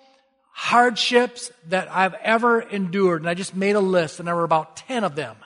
hardships 0.53 1.51
that 1.69 1.89
I've 1.91 2.15
ever 2.15 2.61
endured. 2.61 3.23
And 3.23 3.31
I 3.31 3.35
just 3.35 3.57
made 3.57 3.77
a 3.77 3.81
list 3.81 4.19
and 4.19 4.29
there 4.29 4.37
were 4.37 4.45
about 4.45 4.77
10 4.77 5.05
of 5.05 5.15
them. 5.15 5.37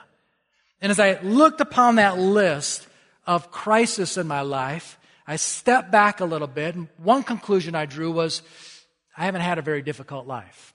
And 0.83 0.91
as 0.91 0.99
I 0.99 1.17
looked 1.21 1.61
upon 1.61 1.95
that 1.95 2.19
list 2.19 2.85
of 3.25 3.51
crisis 3.51 4.17
in 4.17 4.27
my 4.27 4.41
life, 4.41 4.99
I 5.25 5.37
stepped 5.37 5.91
back 5.91 6.19
a 6.19 6.25
little 6.25 6.47
bit, 6.47 6.75
and 6.75 6.89
one 6.97 7.23
conclusion 7.23 7.73
I 7.73 7.85
drew 7.85 8.11
was 8.11 8.41
I 9.15 9.23
haven't 9.23 9.41
had 9.41 9.57
a 9.57 9.61
very 9.61 9.81
difficult 9.81 10.27
life. 10.27 10.73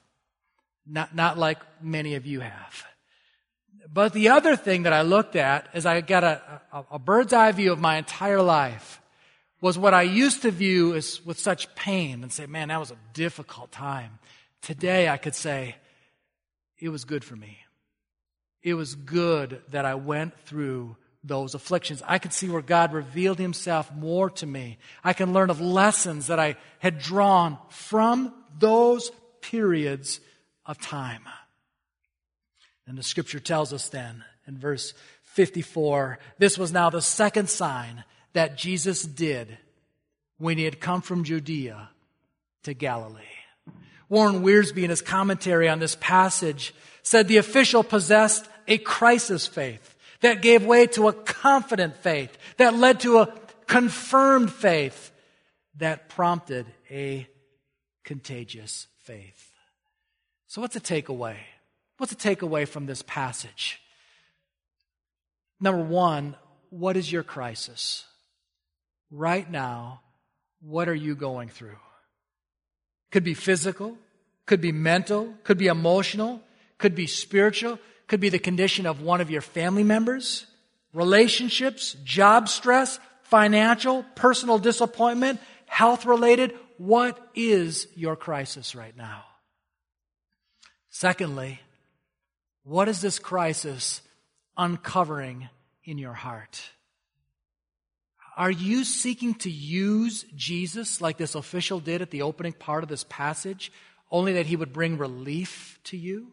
Not, 0.86 1.14
not 1.14 1.36
like 1.36 1.58
many 1.82 2.14
of 2.14 2.24
you 2.24 2.40
have. 2.40 2.86
But 3.92 4.14
the 4.14 4.30
other 4.30 4.56
thing 4.56 4.84
that 4.84 4.94
I 4.94 5.02
looked 5.02 5.36
at 5.36 5.68
as 5.74 5.84
I 5.84 6.00
got 6.00 6.24
a, 6.24 6.62
a, 6.72 6.84
a 6.92 6.98
bird's 6.98 7.34
eye 7.34 7.52
view 7.52 7.70
of 7.70 7.78
my 7.78 7.98
entire 7.98 8.40
life 8.40 9.02
was 9.60 9.78
what 9.78 9.92
I 9.92 10.02
used 10.02 10.40
to 10.42 10.50
view 10.50 10.94
as 10.94 11.22
with 11.26 11.38
such 11.38 11.74
pain 11.74 12.22
and 12.22 12.32
say, 12.32 12.46
man, 12.46 12.68
that 12.68 12.80
was 12.80 12.90
a 12.90 12.96
difficult 13.12 13.72
time. 13.72 14.18
Today 14.62 15.06
I 15.06 15.18
could 15.18 15.34
say, 15.34 15.76
it 16.78 16.88
was 16.88 17.04
good 17.04 17.24
for 17.24 17.36
me. 17.36 17.58
It 18.68 18.74
was 18.74 18.94
good 18.94 19.62
that 19.70 19.84
I 19.84 19.94
went 19.94 20.38
through 20.40 20.96
those 21.24 21.54
afflictions. 21.54 22.02
I 22.06 22.18
can 22.18 22.30
see 22.30 22.48
where 22.48 22.62
God 22.62 22.92
revealed 22.92 23.38
himself 23.38 23.92
more 23.94 24.30
to 24.30 24.46
me. 24.46 24.78
I 25.02 25.12
can 25.12 25.32
learn 25.32 25.50
of 25.50 25.60
lessons 25.60 26.28
that 26.28 26.38
I 26.38 26.56
had 26.78 26.98
drawn 26.98 27.58
from 27.70 28.32
those 28.58 29.10
periods 29.40 30.20
of 30.66 30.78
time. 30.78 31.22
And 32.86 32.96
the 32.96 33.02
scripture 33.02 33.40
tells 33.40 33.72
us 33.72 33.88
then 33.88 34.24
in 34.46 34.58
verse 34.58 34.94
54 35.22 36.18
this 36.38 36.58
was 36.58 36.72
now 36.72 36.90
the 36.90 37.02
second 37.02 37.48
sign 37.48 38.04
that 38.32 38.56
Jesus 38.56 39.02
did 39.02 39.58
when 40.38 40.58
he 40.58 40.64
had 40.64 40.80
come 40.80 41.02
from 41.02 41.24
Judea 41.24 41.90
to 42.64 42.74
Galilee. 42.74 43.22
Warren 44.08 44.42
Wiersbe, 44.42 44.82
in 44.82 44.90
his 44.90 45.02
commentary 45.02 45.68
on 45.68 45.80
this 45.80 45.96
passage, 45.96 46.74
said 47.02 47.28
the 47.28 47.36
official 47.36 47.82
possessed 47.82 48.48
a 48.68 48.78
crisis 48.78 49.46
faith 49.46 49.96
that 50.20 50.42
gave 50.42 50.64
way 50.64 50.86
to 50.88 51.08
a 51.08 51.12
confident 51.12 51.96
faith, 51.96 52.36
that 52.56 52.74
led 52.74 53.00
to 53.00 53.18
a 53.18 53.32
confirmed 53.66 54.52
faith, 54.52 55.10
that 55.76 56.08
prompted 56.08 56.66
a 56.90 57.26
contagious 58.04 58.86
faith. 59.02 59.52
So, 60.46 60.60
what's 60.60 60.74
the 60.74 60.80
takeaway? 60.80 61.36
What's 61.98 62.14
the 62.14 62.36
takeaway 62.36 62.66
from 62.66 62.86
this 62.86 63.02
passage? 63.02 63.80
Number 65.60 65.82
one, 65.82 66.36
what 66.70 66.96
is 66.96 67.10
your 67.10 67.22
crisis? 67.22 68.04
Right 69.10 69.50
now, 69.50 70.00
what 70.60 70.88
are 70.88 70.94
you 70.94 71.14
going 71.14 71.48
through? 71.48 71.78
Could 73.10 73.24
be 73.24 73.34
physical, 73.34 73.96
could 74.46 74.60
be 74.60 74.72
mental, 74.72 75.34
could 75.44 75.58
be 75.58 75.66
emotional, 75.66 76.42
could 76.78 76.94
be 76.94 77.06
spiritual, 77.06 77.78
could 78.08 78.20
be 78.20 78.30
the 78.30 78.38
condition 78.38 78.86
of 78.86 79.02
one 79.02 79.20
of 79.20 79.30
your 79.30 79.42
family 79.42 79.84
members, 79.84 80.46
relationships, 80.92 81.96
job 82.04 82.48
stress, 82.48 82.98
financial, 83.22 84.04
personal 84.14 84.58
disappointment, 84.58 85.38
health 85.66 86.06
related. 86.06 86.54
What 86.78 87.18
is 87.34 87.86
your 87.94 88.16
crisis 88.16 88.74
right 88.74 88.96
now? 88.96 89.24
Secondly, 90.90 91.60
what 92.64 92.88
is 92.88 93.00
this 93.00 93.18
crisis 93.18 94.02
uncovering 94.56 95.48
in 95.84 95.98
your 95.98 96.14
heart? 96.14 96.60
Are 98.36 98.50
you 98.50 98.84
seeking 98.84 99.34
to 99.34 99.50
use 99.50 100.24
Jesus 100.36 101.00
like 101.00 101.16
this 101.16 101.34
official 101.34 101.80
did 101.80 102.02
at 102.02 102.10
the 102.10 102.22
opening 102.22 102.52
part 102.52 102.82
of 102.82 102.88
this 102.88 103.04
passage, 103.08 103.72
only 104.10 104.34
that 104.34 104.46
he 104.46 104.56
would 104.56 104.72
bring 104.72 104.96
relief 104.96 105.78
to 105.84 105.96
you? 105.96 106.32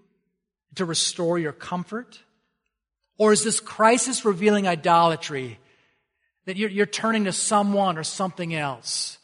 To 0.76 0.86
restore 0.86 1.40
your 1.40 1.52
comfort? 1.52 2.20
Or 3.18 3.32
is 3.32 3.44
this 3.44 3.60
crisis 3.60 4.26
revealing 4.26 4.68
idolatry 4.68 5.60
that 6.46 6.58
you're, 6.58 6.70
you're 6.70 6.86
turning 6.86 7.26
to 7.26 7.32
someone 7.32 7.98
or 7.98 8.04
something 8.04 8.54
else 8.54 9.18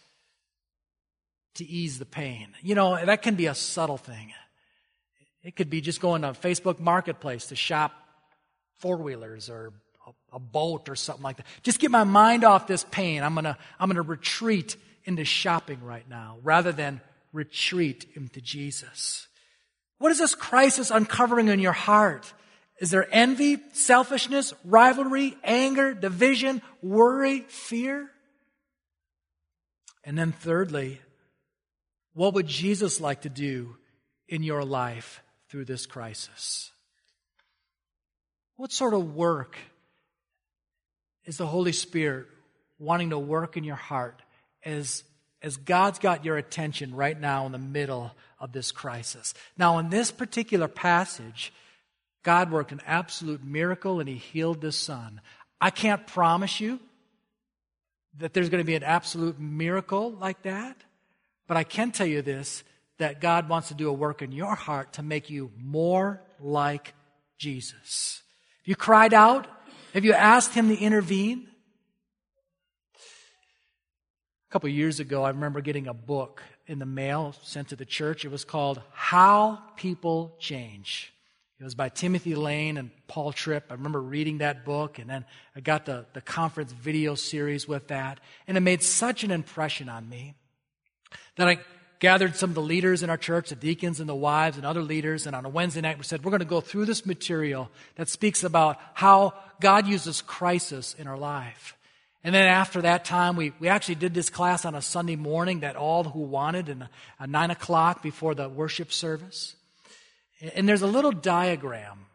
to 1.55 1.65
ease 1.65 1.99
the 1.99 2.05
pain? 2.05 2.49
You 2.61 2.75
know, 2.75 3.03
that 3.05 3.21
can 3.21 3.35
be 3.35 3.47
a 3.47 3.55
subtle 3.55 3.97
thing. 3.97 4.33
It 5.43 5.55
could 5.55 5.69
be 5.69 5.81
just 5.81 5.99
going 6.01 6.21
to 6.21 6.29
Facebook 6.29 6.79
Marketplace 6.79 7.47
to 7.47 7.55
shop 7.55 7.93
four 8.77 8.97
wheelers 8.97 9.49
or 9.49 9.73
a, 10.07 10.35
a 10.35 10.39
boat 10.39 10.87
or 10.87 10.95
something 10.95 11.23
like 11.23 11.37
that. 11.37 11.45
Just 11.63 11.79
get 11.79 11.91
my 11.91 12.03
mind 12.03 12.43
off 12.43 12.67
this 12.67 12.85
pain. 12.91 13.23
I'm 13.23 13.35
gonna, 13.35 13.57
I'm 13.79 13.89
gonna 13.89 14.01
retreat 14.01 14.75
into 15.03 15.25
shopping 15.25 15.83
right 15.83 16.07
now 16.07 16.37
rather 16.43 16.71
than 16.71 17.01
retreat 17.33 18.05
into 18.15 18.41
Jesus. 18.41 19.27
What 20.01 20.11
is 20.11 20.17
this 20.17 20.33
crisis 20.33 20.89
uncovering 20.89 21.47
in 21.47 21.59
your 21.59 21.73
heart? 21.73 22.33
Is 22.79 22.89
there 22.89 23.07
envy, 23.11 23.59
selfishness, 23.73 24.51
rivalry, 24.65 25.37
anger, 25.43 25.93
division, 25.93 26.63
worry, 26.81 27.41
fear? 27.41 28.09
And 30.03 30.17
then, 30.17 30.31
thirdly, 30.31 30.99
what 32.15 32.33
would 32.33 32.47
Jesus 32.47 32.99
like 32.99 33.21
to 33.21 33.29
do 33.29 33.77
in 34.27 34.41
your 34.41 34.65
life 34.65 35.21
through 35.49 35.65
this 35.65 35.85
crisis? 35.85 36.71
What 38.55 38.71
sort 38.71 38.95
of 38.95 39.13
work 39.13 39.55
is 41.25 41.37
the 41.37 41.45
Holy 41.45 41.73
Spirit 41.73 42.25
wanting 42.79 43.11
to 43.11 43.19
work 43.19 43.55
in 43.55 43.63
your 43.63 43.75
heart 43.75 44.23
as, 44.65 45.03
as 45.41 45.57
God's 45.57 45.99
got 45.99 46.23
your 46.23 46.37
attention 46.37 46.95
right 46.95 47.19
now 47.19 47.45
in 47.45 47.51
the 47.51 47.57
middle 47.57 48.11
of 48.39 48.51
this 48.51 48.71
crisis. 48.71 49.33
Now, 49.57 49.79
in 49.79 49.89
this 49.89 50.11
particular 50.11 50.67
passage, 50.67 51.51
God 52.23 52.51
worked 52.51 52.71
an 52.71 52.81
absolute 52.85 53.43
miracle 53.43 53.99
and 53.99 54.07
he 54.07 54.15
healed 54.15 54.61
this 54.61 54.75
son. 54.75 55.21
I 55.59 55.69
can't 55.69 56.05
promise 56.05 56.59
you 56.59 56.79
that 58.17 58.33
there's 58.33 58.49
going 58.49 58.61
to 58.61 58.65
be 58.65 58.75
an 58.75 58.83
absolute 58.83 59.39
miracle 59.39 60.11
like 60.11 60.41
that, 60.43 60.77
but 61.47 61.57
I 61.57 61.63
can 61.63 61.91
tell 61.91 62.07
you 62.07 62.21
this 62.21 62.63
that 62.97 63.19
God 63.19 63.49
wants 63.49 63.69
to 63.69 63.73
do 63.73 63.89
a 63.89 63.93
work 63.93 64.21
in 64.21 64.31
your 64.31 64.53
heart 64.53 64.93
to 64.93 65.03
make 65.03 65.29
you 65.29 65.51
more 65.57 66.21
like 66.39 66.93
Jesus. 67.39 68.21
Have 68.59 68.67
you 68.67 68.75
cried 68.75 69.13
out? 69.13 69.47
Have 69.95 70.05
you 70.05 70.13
asked 70.13 70.53
him 70.53 70.67
to 70.67 70.77
intervene? 70.77 71.47
A 74.51 74.53
couple 74.53 74.67
years 74.67 74.99
ago, 74.99 75.23
I 75.23 75.29
remember 75.29 75.61
getting 75.61 75.87
a 75.87 75.93
book 75.93 76.43
in 76.67 76.77
the 76.77 76.85
mail 76.85 77.33
sent 77.41 77.69
to 77.69 77.77
the 77.77 77.85
church. 77.85 78.25
It 78.25 78.31
was 78.31 78.43
called 78.43 78.81
How 78.91 79.63
People 79.77 80.35
Change. 80.39 81.13
It 81.57 81.63
was 81.63 81.73
by 81.73 81.87
Timothy 81.87 82.35
Lane 82.35 82.75
and 82.75 82.91
Paul 83.07 83.31
Tripp. 83.31 83.67
I 83.69 83.75
remember 83.75 84.01
reading 84.01 84.39
that 84.39 84.65
book, 84.65 84.99
and 84.99 85.09
then 85.09 85.23
I 85.55 85.61
got 85.61 85.85
the, 85.85 86.05
the 86.11 86.19
conference 86.19 86.73
video 86.73 87.15
series 87.15 87.65
with 87.65 87.87
that. 87.87 88.19
And 88.45 88.57
it 88.57 88.59
made 88.59 88.83
such 88.83 89.23
an 89.23 89.31
impression 89.31 89.87
on 89.87 90.09
me 90.09 90.33
that 91.37 91.47
I 91.47 91.59
gathered 91.99 92.35
some 92.35 92.49
of 92.49 92.55
the 92.55 92.61
leaders 92.61 93.03
in 93.03 93.09
our 93.09 93.15
church, 93.15 93.51
the 93.51 93.55
deacons 93.55 94.01
and 94.01 94.09
the 94.09 94.13
wives 94.13 94.57
and 94.57 94.65
other 94.65 94.83
leaders, 94.83 95.27
and 95.27 95.33
on 95.33 95.45
a 95.45 95.49
Wednesday 95.49 95.79
night 95.79 95.97
we 95.97 96.03
said, 96.03 96.25
we're 96.25 96.31
going 96.31 96.39
to 96.39 96.45
go 96.45 96.59
through 96.59 96.87
this 96.87 97.05
material 97.05 97.71
that 97.95 98.09
speaks 98.09 98.43
about 98.43 98.77
how 98.95 99.33
God 99.61 99.87
uses 99.87 100.21
crisis 100.21 100.93
in 100.99 101.07
our 101.07 101.17
life. 101.17 101.77
And 102.23 102.35
then 102.35 102.47
after 102.47 102.81
that 102.81 103.03
time, 103.03 103.35
we, 103.35 103.51
we 103.59 103.67
actually 103.67 103.95
did 103.95 104.13
this 104.13 104.29
class 104.29 104.63
on 104.63 104.75
a 104.75 104.81
Sunday 104.81 105.15
morning 105.15 105.61
that 105.61 105.75
all 105.75 106.03
who 106.03 106.19
wanted, 106.19 106.69
and 106.69 106.87
at 107.19 107.29
nine 107.29 107.49
o'clock 107.49 108.03
before 108.03 108.35
the 108.35 108.47
worship 108.47 108.93
service. 108.93 109.55
And 110.55 110.69
there's 110.69 110.83
a 110.83 110.87
little 110.87 111.11
diagram 111.11 112.05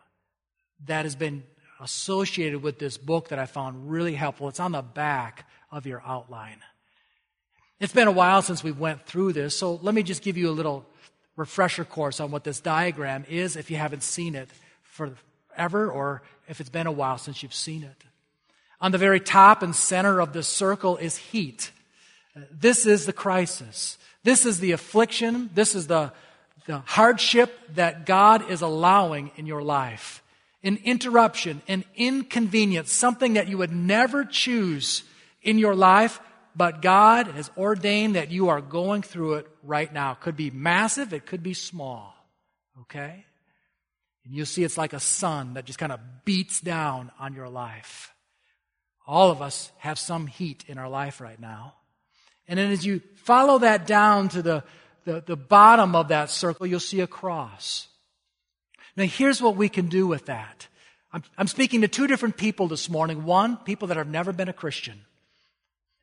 that 0.86 1.04
has 1.04 1.16
been 1.16 1.42
associated 1.80 2.62
with 2.62 2.78
this 2.78 2.96
book 2.96 3.28
that 3.28 3.38
I 3.38 3.46
found 3.46 3.90
really 3.90 4.14
helpful. 4.14 4.48
It's 4.48 4.60
on 4.60 4.72
the 4.72 4.82
back 4.82 5.48
of 5.72 5.86
your 5.86 6.02
outline. 6.06 6.58
It's 7.80 7.92
been 7.92 8.08
a 8.08 8.12
while 8.12 8.42
since 8.42 8.64
we 8.64 8.72
went 8.72 9.04
through 9.06 9.34
this, 9.34 9.56
so 9.56 9.74
let 9.82 9.94
me 9.94 10.02
just 10.02 10.22
give 10.22 10.36
you 10.36 10.48
a 10.48 10.52
little 10.52 10.86
refresher 11.36 11.84
course 11.84 12.20
on 12.20 12.30
what 12.30 12.44
this 12.44 12.60
diagram 12.60 13.26
is 13.28 13.56
if 13.56 13.70
you 13.70 13.76
haven't 13.76 14.02
seen 14.02 14.34
it 14.34 14.48
forever 14.82 15.90
or 15.90 16.22
if 16.48 16.60
it's 16.60 16.70
been 16.70 16.86
a 16.86 16.92
while 16.92 17.18
since 17.18 17.42
you've 17.42 17.52
seen 17.54 17.82
it. 17.82 18.05
On 18.80 18.92
the 18.92 18.98
very 18.98 19.20
top 19.20 19.62
and 19.62 19.74
center 19.74 20.20
of 20.20 20.32
this 20.32 20.48
circle 20.48 20.96
is 20.96 21.16
heat. 21.16 21.70
This 22.50 22.86
is 22.86 23.06
the 23.06 23.12
crisis. 23.12 23.98
This 24.22 24.44
is 24.44 24.60
the 24.60 24.72
affliction. 24.72 25.50
This 25.54 25.74
is 25.74 25.86
the, 25.86 26.12
the 26.66 26.80
hardship 26.80 27.58
that 27.74 28.06
God 28.06 28.50
is 28.50 28.60
allowing 28.60 29.30
in 29.36 29.46
your 29.46 29.62
life. 29.62 30.22
An 30.62 30.78
interruption, 30.84 31.62
an 31.68 31.84
inconvenience, 31.94 32.92
something 32.92 33.34
that 33.34 33.48
you 33.48 33.58
would 33.58 33.72
never 33.72 34.24
choose 34.24 35.04
in 35.42 35.58
your 35.58 35.74
life, 35.74 36.20
but 36.56 36.82
God 36.82 37.28
has 37.28 37.50
ordained 37.56 38.16
that 38.16 38.30
you 38.30 38.48
are 38.48 38.60
going 38.60 39.02
through 39.02 39.34
it 39.34 39.48
right 39.62 39.92
now. 39.92 40.12
It 40.12 40.20
could 40.20 40.36
be 40.36 40.50
massive, 40.50 41.12
it 41.12 41.24
could 41.24 41.42
be 41.42 41.54
small. 41.54 42.14
Okay? 42.82 43.24
And 44.24 44.34
you'll 44.34 44.46
see 44.46 44.64
it's 44.64 44.76
like 44.76 44.92
a 44.92 45.00
sun 45.00 45.54
that 45.54 45.66
just 45.66 45.78
kind 45.78 45.92
of 45.92 46.00
beats 46.24 46.60
down 46.60 47.12
on 47.20 47.32
your 47.32 47.48
life. 47.48 48.12
All 49.06 49.30
of 49.30 49.40
us 49.40 49.70
have 49.78 49.98
some 49.98 50.26
heat 50.26 50.64
in 50.66 50.78
our 50.78 50.88
life 50.88 51.20
right 51.20 51.40
now. 51.40 51.74
And 52.48 52.58
then 52.58 52.72
as 52.72 52.84
you 52.84 53.00
follow 53.16 53.58
that 53.58 53.86
down 53.86 54.28
to 54.30 54.42
the, 54.42 54.64
the, 55.04 55.22
the 55.24 55.36
bottom 55.36 55.94
of 55.94 56.08
that 56.08 56.30
circle, 56.30 56.66
you'll 56.66 56.80
see 56.80 57.00
a 57.00 57.06
cross. 57.06 57.88
Now 58.96 59.04
here's 59.04 59.40
what 59.40 59.56
we 59.56 59.68
can 59.68 59.88
do 59.88 60.06
with 60.06 60.26
that. 60.26 60.68
I'm, 61.12 61.22
I'm 61.38 61.46
speaking 61.46 61.82
to 61.82 61.88
two 61.88 62.06
different 62.06 62.36
people 62.36 62.68
this 62.68 62.90
morning. 62.90 63.24
One, 63.24 63.56
people 63.58 63.88
that 63.88 63.96
have 63.96 64.08
never 64.08 64.32
been 64.32 64.48
a 64.48 64.52
Christian. 64.52 65.00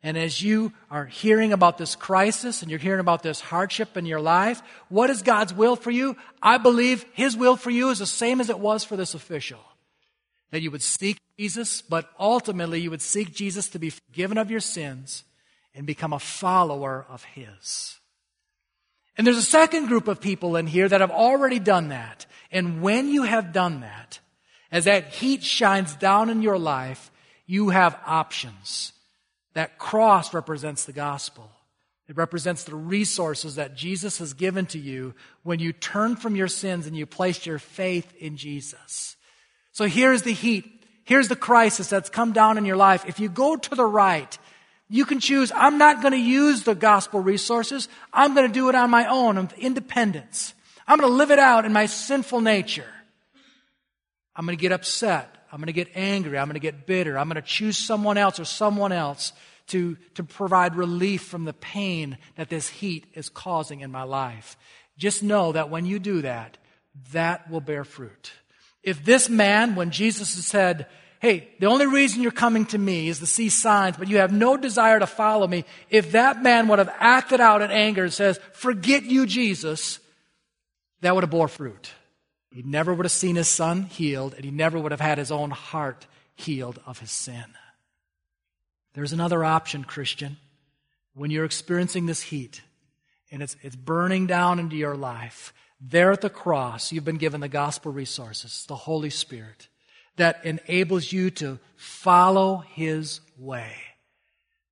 And 0.01 0.18
as 0.18 0.41
you 0.41 0.74
are 0.91 1.06
hearing 1.06 1.54
about 1.54 1.78
this 1.78 1.95
crisis 1.95 2.62
and 2.62 2.70
you're 2.70 2.80
hearing 2.80 2.99
about 2.99 3.24
this 3.24 3.39
hardship 3.39 3.95
in 3.95 4.06
your 4.06 4.20
life, 4.20 4.62
what 4.89 5.10
is 5.10 5.22
God's 5.22 5.54
will 5.54 5.78
for 5.78 5.91
you? 5.91 6.18
I 6.41 6.58
believe 6.58 7.06
His 7.14 7.38
will 7.38 7.56
for 7.56 7.70
you 7.70 7.89
is 7.89 7.99
the 7.99 8.06
same 8.06 8.41
as 8.41 8.49
it 8.49 8.60
was 8.60 8.84
for 8.84 8.97
this 8.97 9.14
official. 9.14 9.60
That 10.51 10.62
you 10.62 10.72
would 10.72 10.82
seek 10.82 11.18
Jesus, 11.43 11.81
but 11.81 12.09
ultimately 12.17 12.79
you 12.79 12.89
would 12.89 13.01
seek 13.01 13.33
Jesus 13.33 13.67
to 13.69 13.79
be 13.79 13.89
forgiven 13.89 14.37
of 14.37 14.49
your 14.49 14.61
sins 14.61 15.25
and 15.75 15.85
become 15.85 16.13
a 16.13 16.19
follower 16.19 17.05
of 17.09 17.25
His. 17.25 17.99
And 19.17 19.27
there's 19.27 19.35
a 19.35 19.41
second 19.41 19.87
group 19.87 20.07
of 20.07 20.21
people 20.21 20.55
in 20.55 20.67
here 20.67 20.87
that 20.87 21.01
have 21.01 21.11
already 21.11 21.59
done 21.59 21.89
that. 21.89 22.25
And 22.49 22.81
when 22.81 23.09
you 23.09 23.23
have 23.23 23.51
done 23.51 23.81
that, 23.81 24.21
as 24.71 24.85
that 24.85 25.09
heat 25.09 25.43
shines 25.43 25.97
down 25.97 26.29
in 26.29 26.41
your 26.41 26.57
life, 26.57 27.11
you 27.45 27.71
have 27.71 27.99
options. 28.05 28.93
That 29.53 29.77
cross 29.77 30.33
represents 30.33 30.85
the 30.85 30.93
gospel. 30.93 31.51
It 32.07 32.15
represents 32.15 32.63
the 32.63 32.75
resources 32.75 33.55
that 33.55 33.75
Jesus 33.75 34.19
has 34.19 34.33
given 34.33 34.65
to 34.67 34.79
you 34.79 35.13
when 35.43 35.59
you 35.59 35.73
turn 35.73 36.15
from 36.15 36.37
your 36.37 36.47
sins 36.47 36.87
and 36.87 36.95
you 36.95 37.05
place 37.05 37.45
your 37.45 37.59
faith 37.59 38.13
in 38.17 38.37
Jesus. 38.37 39.17
So 39.73 39.87
here's 39.87 40.21
the 40.21 40.31
heat. 40.31 40.82
Here's 41.04 41.28
the 41.28 41.36
crisis 41.36 41.89
that's 41.89 42.10
come 42.10 42.32
down 42.32 42.58
in 42.58 42.66
your 42.66 42.78
life. 42.78 43.06
If 43.08 43.20
you 43.20 43.30
go 43.30 43.56
to 43.56 43.76
the 43.76 43.86
right, 43.86 44.38
you 44.89 45.06
can 45.06 45.20
choose, 45.20 45.51
I'm 45.54 45.78
not 45.78 46.01
going 46.01 46.14
to 46.14 46.20
use 46.20 46.64
the 46.64 46.76
gospel 46.76 47.20
resources. 47.20 47.89
I'm 48.14 48.34
going 48.36 48.47
to 48.47 48.54
do 48.54 48.70
it 48.70 48.76
on 48.76 48.89
my 48.89 49.08
own, 49.08 49.38
of 49.38 49.54
independence. 49.54 50.54
I'm 50.88 50.99
going 50.99 51.10
to 51.10 51.16
live 51.16 51.32
it 51.32 51.39
out 51.39 51.66
in 51.66 51.74
my 51.74 51.88
sinful 51.88 52.41
nature. 52.41 52.89
I'm 54.36 54.45
going 54.45 54.58
to 54.58 54.62
get 54.62 54.72
upset. 54.72 55.45
I'm 55.51 55.60
going 55.60 55.68
to 55.68 55.74
get 55.74 55.89
angry. 55.95 56.38
I'm 56.38 56.47
going 56.47 56.56
to 56.56 56.60
get 56.60 56.86
bitter. 56.86 57.18
I'm 57.18 57.28
going 57.28 57.41
to 57.41 57.47
choose 57.47 57.78
someone 57.78 58.18
else 58.18 58.39
or 58.39 58.45
someone 58.45 58.91
else 58.91 59.34
to, 59.68 59.97
to 60.16 60.24
provide 60.24 60.76
relief 60.76 61.24
from 61.24 61.45
the 61.45 61.54
pain 61.54 62.18
that 62.36 62.49
this 62.49 62.68
heat 62.70 63.06
is 63.14 63.30
causing 63.30 63.82
in 63.82 63.91
my 63.91 64.04
life. 64.04 64.58
Just 64.97 65.24
know 65.24 65.51
that 65.51 65.70
when 65.70 65.86
you 65.86 65.99
do 65.99 66.22
that, 66.22 66.58
that 67.12 67.49
will 67.49 67.62
bear 67.62 67.84
fruit. 67.84 68.32
If 68.84 69.03
this 69.03 69.29
man, 69.29 69.75
when 69.75 69.91
Jesus 69.91 70.29
said, 70.29 70.88
Hey, 71.23 71.47
the 71.59 71.67
only 71.67 71.88
reason 71.88 72.21
you're 72.21 72.34
coming 72.34 72.65
to 72.65 72.77
me 72.77 73.07
is 73.07 73.19
to 73.19 73.25
see 73.25 73.47
signs, 73.47 73.95
but 73.95 74.09
you 74.09 74.17
have 74.17 74.34
no 74.34 74.57
desire 74.57 74.99
to 74.99 75.07
follow 75.07 75.47
me. 75.47 75.63
If 75.89 76.11
that 76.11 76.43
man 76.43 76.67
would 76.67 76.79
have 76.79 76.93
acted 76.99 77.39
out 77.39 77.61
in 77.61 77.71
anger 77.71 78.03
and 78.03 78.11
says, 78.11 78.41
forget 78.51 79.03
you, 79.03 79.25
Jesus, 79.25 80.01
that 80.99 81.15
would 81.15 81.23
have 81.23 81.31
bore 81.31 81.47
fruit. 81.47 81.91
He 82.51 82.61
never 82.61 82.93
would 82.93 83.05
have 83.05 83.11
seen 83.13 83.38
his 83.38 83.47
son 83.47 83.84
healed, 83.84 84.34
and 84.34 84.43
he 84.43 84.51
never 84.51 84.77
would 84.77 84.91
have 84.91 84.99
had 84.99 85.17
his 85.17 85.31
own 85.31 85.51
heart 85.51 86.07
healed 86.36 86.81
of 86.86 86.99
his 86.99 87.11
sin. 87.11 87.45
There's 88.93 89.13
another 89.13 89.45
option, 89.45 89.86
Christian. 89.86 90.36
When 91.13 91.31
you're 91.31 91.45
experiencing 91.45 92.05
this 92.05 92.21
heat 92.21 92.61
and 93.31 93.41
it's, 93.41 93.55
it's 93.61 93.77
burning 93.77 94.27
down 94.27 94.59
into 94.59 94.75
your 94.75 94.97
life, 94.97 95.53
there 95.86 96.11
at 96.11 96.21
the 96.21 96.29
cross, 96.29 96.91
you've 96.91 97.03
been 97.03 97.17
given 97.17 97.41
the 97.41 97.49
gospel 97.49 97.91
resources, 97.91 98.65
the 98.67 98.75
Holy 98.75 99.09
Spirit, 99.09 99.67
that 100.15 100.45
enables 100.45 101.11
you 101.11 101.29
to 101.31 101.59
follow 101.75 102.63
His 102.73 103.19
way. 103.38 103.73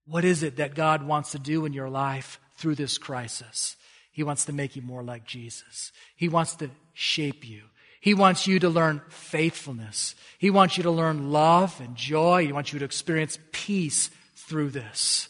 What 0.06 0.24
is 0.24 0.42
it 0.42 0.58
that 0.58 0.74
God 0.74 1.04
wants 1.04 1.32
to 1.32 1.40
do 1.40 1.66
in 1.66 1.74
your 1.74 1.90
life 1.90 2.40
through 2.56 2.76
this 2.76 2.98
crisis? 2.98 3.76
He 4.12 4.24
wants 4.24 4.46
to 4.46 4.54
make 4.54 4.76
you 4.76 4.82
more 4.82 5.04
like 5.04 5.26
Jesus. 5.26 5.92
He 6.16 6.30
wants 6.30 6.56
to 6.56 6.70
shape 6.94 7.48
you. 7.48 7.64
He 8.00 8.14
wants 8.14 8.48
you 8.48 8.60
to 8.60 8.70
learn 8.70 9.02
faithfulness. 9.10 10.16
He 10.38 10.50
wants 10.50 10.78
you 10.78 10.84
to 10.84 10.92
learn 10.92 11.32
love 11.32 11.80
and 11.80 11.96
joy. 11.96 12.46
He 12.46 12.54
wants 12.54 12.74
you 12.74 12.80
to 12.80 12.86
experience 12.86 13.38
peace 13.52 14.10
through 14.36 14.70
this. 14.70 15.30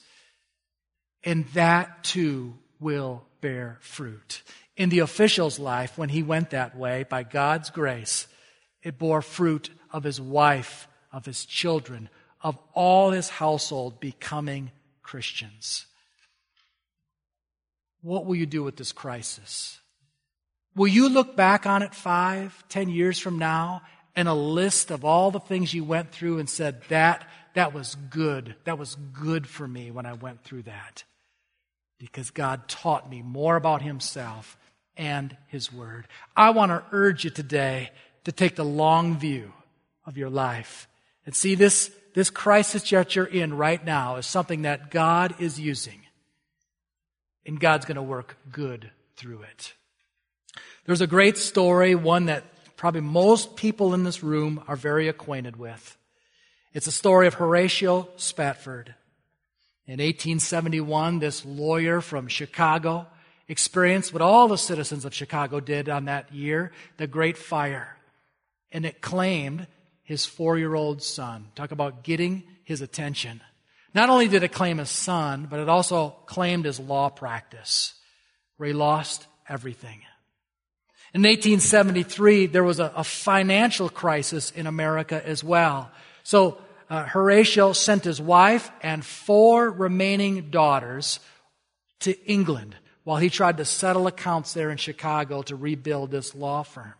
And 1.23 1.45
that 1.49 2.03
too 2.03 2.53
will 2.79 3.23
bear 3.41 3.77
fruit. 3.81 4.41
In 4.81 4.89
the 4.89 4.97
official's 4.97 5.59
life, 5.59 5.95
when 5.95 6.09
he 6.09 6.23
went 6.23 6.49
that 6.49 6.75
way, 6.75 7.05
by 7.07 7.21
God's 7.21 7.69
grace, 7.69 8.25
it 8.81 8.97
bore 8.97 9.21
fruit 9.21 9.69
of 9.91 10.03
his 10.03 10.19
wife, 10.19 10.87
of 11.11 11.23
his 11.23 11.45
children, 11.45 12.09
of 12.41 12.57
all 12.73 13.11
his 13.11 13.29
household 13.29 13.99
becoming 13.99 14.71
Christians. 15.03 15.85
What 18.01 18.25
will 18.25 18.35
you 18.35 18.47
do 18.47 18.63
with 18.63 18.77
this 18.77 18.91
crisis? 18.91 19.79
Will 20.75 20.87
you 20.87 21.09
look 21.09 21.35
back 21.35 21.67
on 21.67 21.83
it 21.83 21.93
five, 21.93 22.63
ten 22.67 22.89
years 22.89 23.19
from 23.19 23.37
now 23.37 23.83
and 24.15 24.27
a 24.27 24.33
list 24.33 24.89
of 24.89 25.05
all 25.05 25.29
the 25.29 25.39
things 25.39 25.75
you 25.75 25.83
went 25.83 26.11
through 26.11 26.39
and 26.39 26.49
said, 26.49 26.81
that, 26.89 27.29
that 27.53 27.71
was 27.71 27.95
good. 28.09 28.55
That 28.63 28.79
was 28.79 28.95
good 29.13 29.45
for 29.45 29.67
me 29.67 29.91
when 29.91 30.07
I 30.07 30.13
went 30.13 30.43
through 30.43 30.63
that. 30.63 31.03
Because 31.99 32.31
God 32.31 32.67
taught 32.67 33.07
me 33.07 33.21
more 33.21 33.55
about 33.55 33.83
Himself 33.83 34.57
and 34.97 35.35
His 35.47 35.71
Word. 35.71 36.07
I 36.35 36.51
want 36.51 36.71
to 36.71 36.83
urge 36.91 37.23
you 37.23 37.29
today 37.29 37.91
to 38.23 38.31
take 38.31 38.55
the 38.55 38.65
long 38.65 39.17
view 39.17 39.53
of 40.05 40.17
your 40.17 40.29
life 40.29 40.87
and 41.25 41.35
see 41.35 41.55
this, 41.55 41.91
this 42.13 42.29
crisis 42.29 42.89
that 42.89 43.15
you're 43.15 43.25
in 43.25 43.55
right 43.55 43.83
now 43.83 44.17
is 44.17 44.25
something 44.25 44.63
that 44.63 44.91
God 44.91 45.35
is 45.39 45.59
using. 45.59 46.01
And 47.45 47.59
God's 47.59 47.85
going 47.85 47.95
to 47.95 48.03
work 48.03 48.37
good 48.51 48.91
through 49.15 49.41
it. 49.43 49.73
There's 50.85 51.01
a 51.01 51.07
great 51.07 51.37
story, 51.37 51.95
one 51.95 52.25
that 52.25 52.43
probably 52.75 53.01
most 53.01 53.55
people 53.55 53.93
in 53.93 54.03
this 54.03 54.23
room 54.23 54.63
are 54.67 54.75
very 54.75 55.07
acquainted 55.07 55.55
with. 55.55 55.97
It's 56.73 56.87
a 56.87 56.91
story 56.91 57.27
of 57.27 57.35
Horatio 57.35 58.09
Spafford. 58.15 58.95
In 59.85 59.93
1871, 59.93 61.19
this 61.19 61.45
lawyer 61.45 62.01
from 62.01 62.27
Chicago 62.27 63.07
experienced 63.47 64.13
what 64.13 64.21
all 64.21 64.47
the 64.47 64.57
citizens 64.57 65.05
of 65.05 65.13
Chicago 65.13 65.59
did 65.59 65.89
on 65.89 66.05
that 66.05 66.33
year, 66.33 66.71
the 66.97 67.07
Great 67.07 67.37
Fire. 67.37 67.97
And 68.71 68.85
it 68.85 69.01
claimed 69.01 69.67
his 70.03 70.25
four 70.25 70.57
year 70.57 70.75
old 70.75 71.01
son. 71.01 71.47
Talk 71.55 71.71
about 71.71 72.03
getting 72.03 72.43
his 72.63 72.81
attention. 72.81 73.41
Not 73.93 74.09
only 74.09 74.27
did 74.27 74.43
it 74.43 74.53
claim 74.53 74.77
his 74.77 74.89
son, 74.89 75.47
but 75.49 75.59
it 75.59 75.67
also 75.69 76.15
claimed 76.25 76.65
his 76.65 76.79
law 76.79 77.09
practice, 77.09 77.93
where 78.57 78.67
he 78.67 78.73
lost 78.73 79.27
everything. 79.49 80.01
In 81.13 81.23
1873, 81.23 82.45
there 82.45 82.63
was 82.63 82.79
a, 82.79 82.91
a 82.95 83.03
financial 83.03 83.89
crisis 83.89 84.51
in 84.51 84.65
America 84.65 85.21
as 85.27 85.43
well. 85.43 85.91
So 86.23 86.57
uh, 86.89 87.03
Horatio 87.03 87.73
sent 87.73 88.05
his 88.05 88.21
wife 88.21 88.71
and 88.81 89.03
four 89.05 89.69
remaining 89.69 90.51
daughters 90.51 91.19
to 92.01 92.17
England 92.25 92.75
while 93.03 93.17
he 93.17 93.29
tried 93.29 93.57
to 93.57 93.65
settle 93.65 94.07
accounts 94.07 94.53
there 94.53 94.69
in 94.69 94.77
Chicago 94.77 95.41
to 95.43 95.55
rebuild 95.55 96.11
this 96.11 96.35
law 96.35 96.63
firm. 96.63 96.93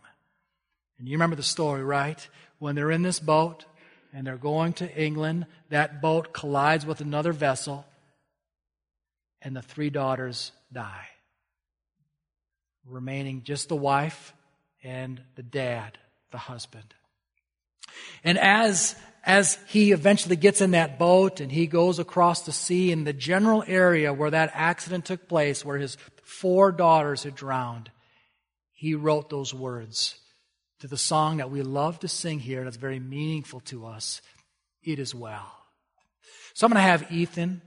And 0.98 1.08
you 1.08 1.14
remember 1.14 1.36
the 1.36 1.42
story, 1.42 1.82
right? 1.82 2.26
When 2.58 2.74
they're 2.74 2.90
in 2.90 3.02
this 3.02 3.20
boat 3.20 3.64
and 4.12 4.26
they're 4.26 4.36
going 4.36 4.72
to 4.74 4.96
England, 4.96 5.46
that 5.70 6.02
boat 6.02 6.32
collides 6.32 6.84
with 6.84 7.00
another 7.00 7.32
vessel, 7.32 7.86
and 9.40 9.56
the 9.56 9.62
three 9.62 9.90
daughters 9.90 10.52
die 10.72 11.08
remaining 12.88 13.42
just 13.42 13.68
the 13.68 13.76
wife 13.76 14.34
and 14.82 15.20
the 15.36 15.42
dad, 15.42 15.98
the 16.30 16.38
husband. 16.38 16.94
And 18.24 18.38
as, 18.38 18.96
as 19.24 19.58
he 19.68 19.92
eventually 19.92 20.36
gets 20.36 20.60
in 20.60 20.72
that 20.72 20.98
boat 20.98 21.40
and 21.40 21.52
he 21.52 21.66
goes 21.66 21.98
across 21.98 22.42
the 22.42 22.52
sea 22.52 22.90
in 22.90 23.04
the 23.04 23.12
general 23.12 23.62
area 23.66 24.12
where 24.12 24.30
that 24.30 24.50
accident 24.54 25.04
took 25.04 25.28
place, 25.28 25.64
where 25.64 25.78
his 25.78 25.96
four 26.24 26.72
daughters 26.72 27.22
had 27.22 27.34
drowned, 27.34 27.90
he 28.72 28.94
wrote 28.94 29.30
those 29.30 29.54
words 29.54 30.16
to 30.80 30.88
the 30.88 30.96
song 30.96 31.36
that 31.36 31.50
we 31.50 31.62
love 31.62 32.00
to 32.00 32.08
sing 32.08 32.40
here 32.40 32.64
that's 32.64 32.76
very 32.76 32.98
meaningful 32.98 33.60
to 33.60 33.86
us 33.86 34.20
It 34.82 34.98
is 34.98 35.14
Well. 35.14 35.52
So 36.54 36.66
I'm 36.66 36.72
going 36.72 36.82
to 36.82 36.88
have 36.90 37.12
Ethan 37.12 37.62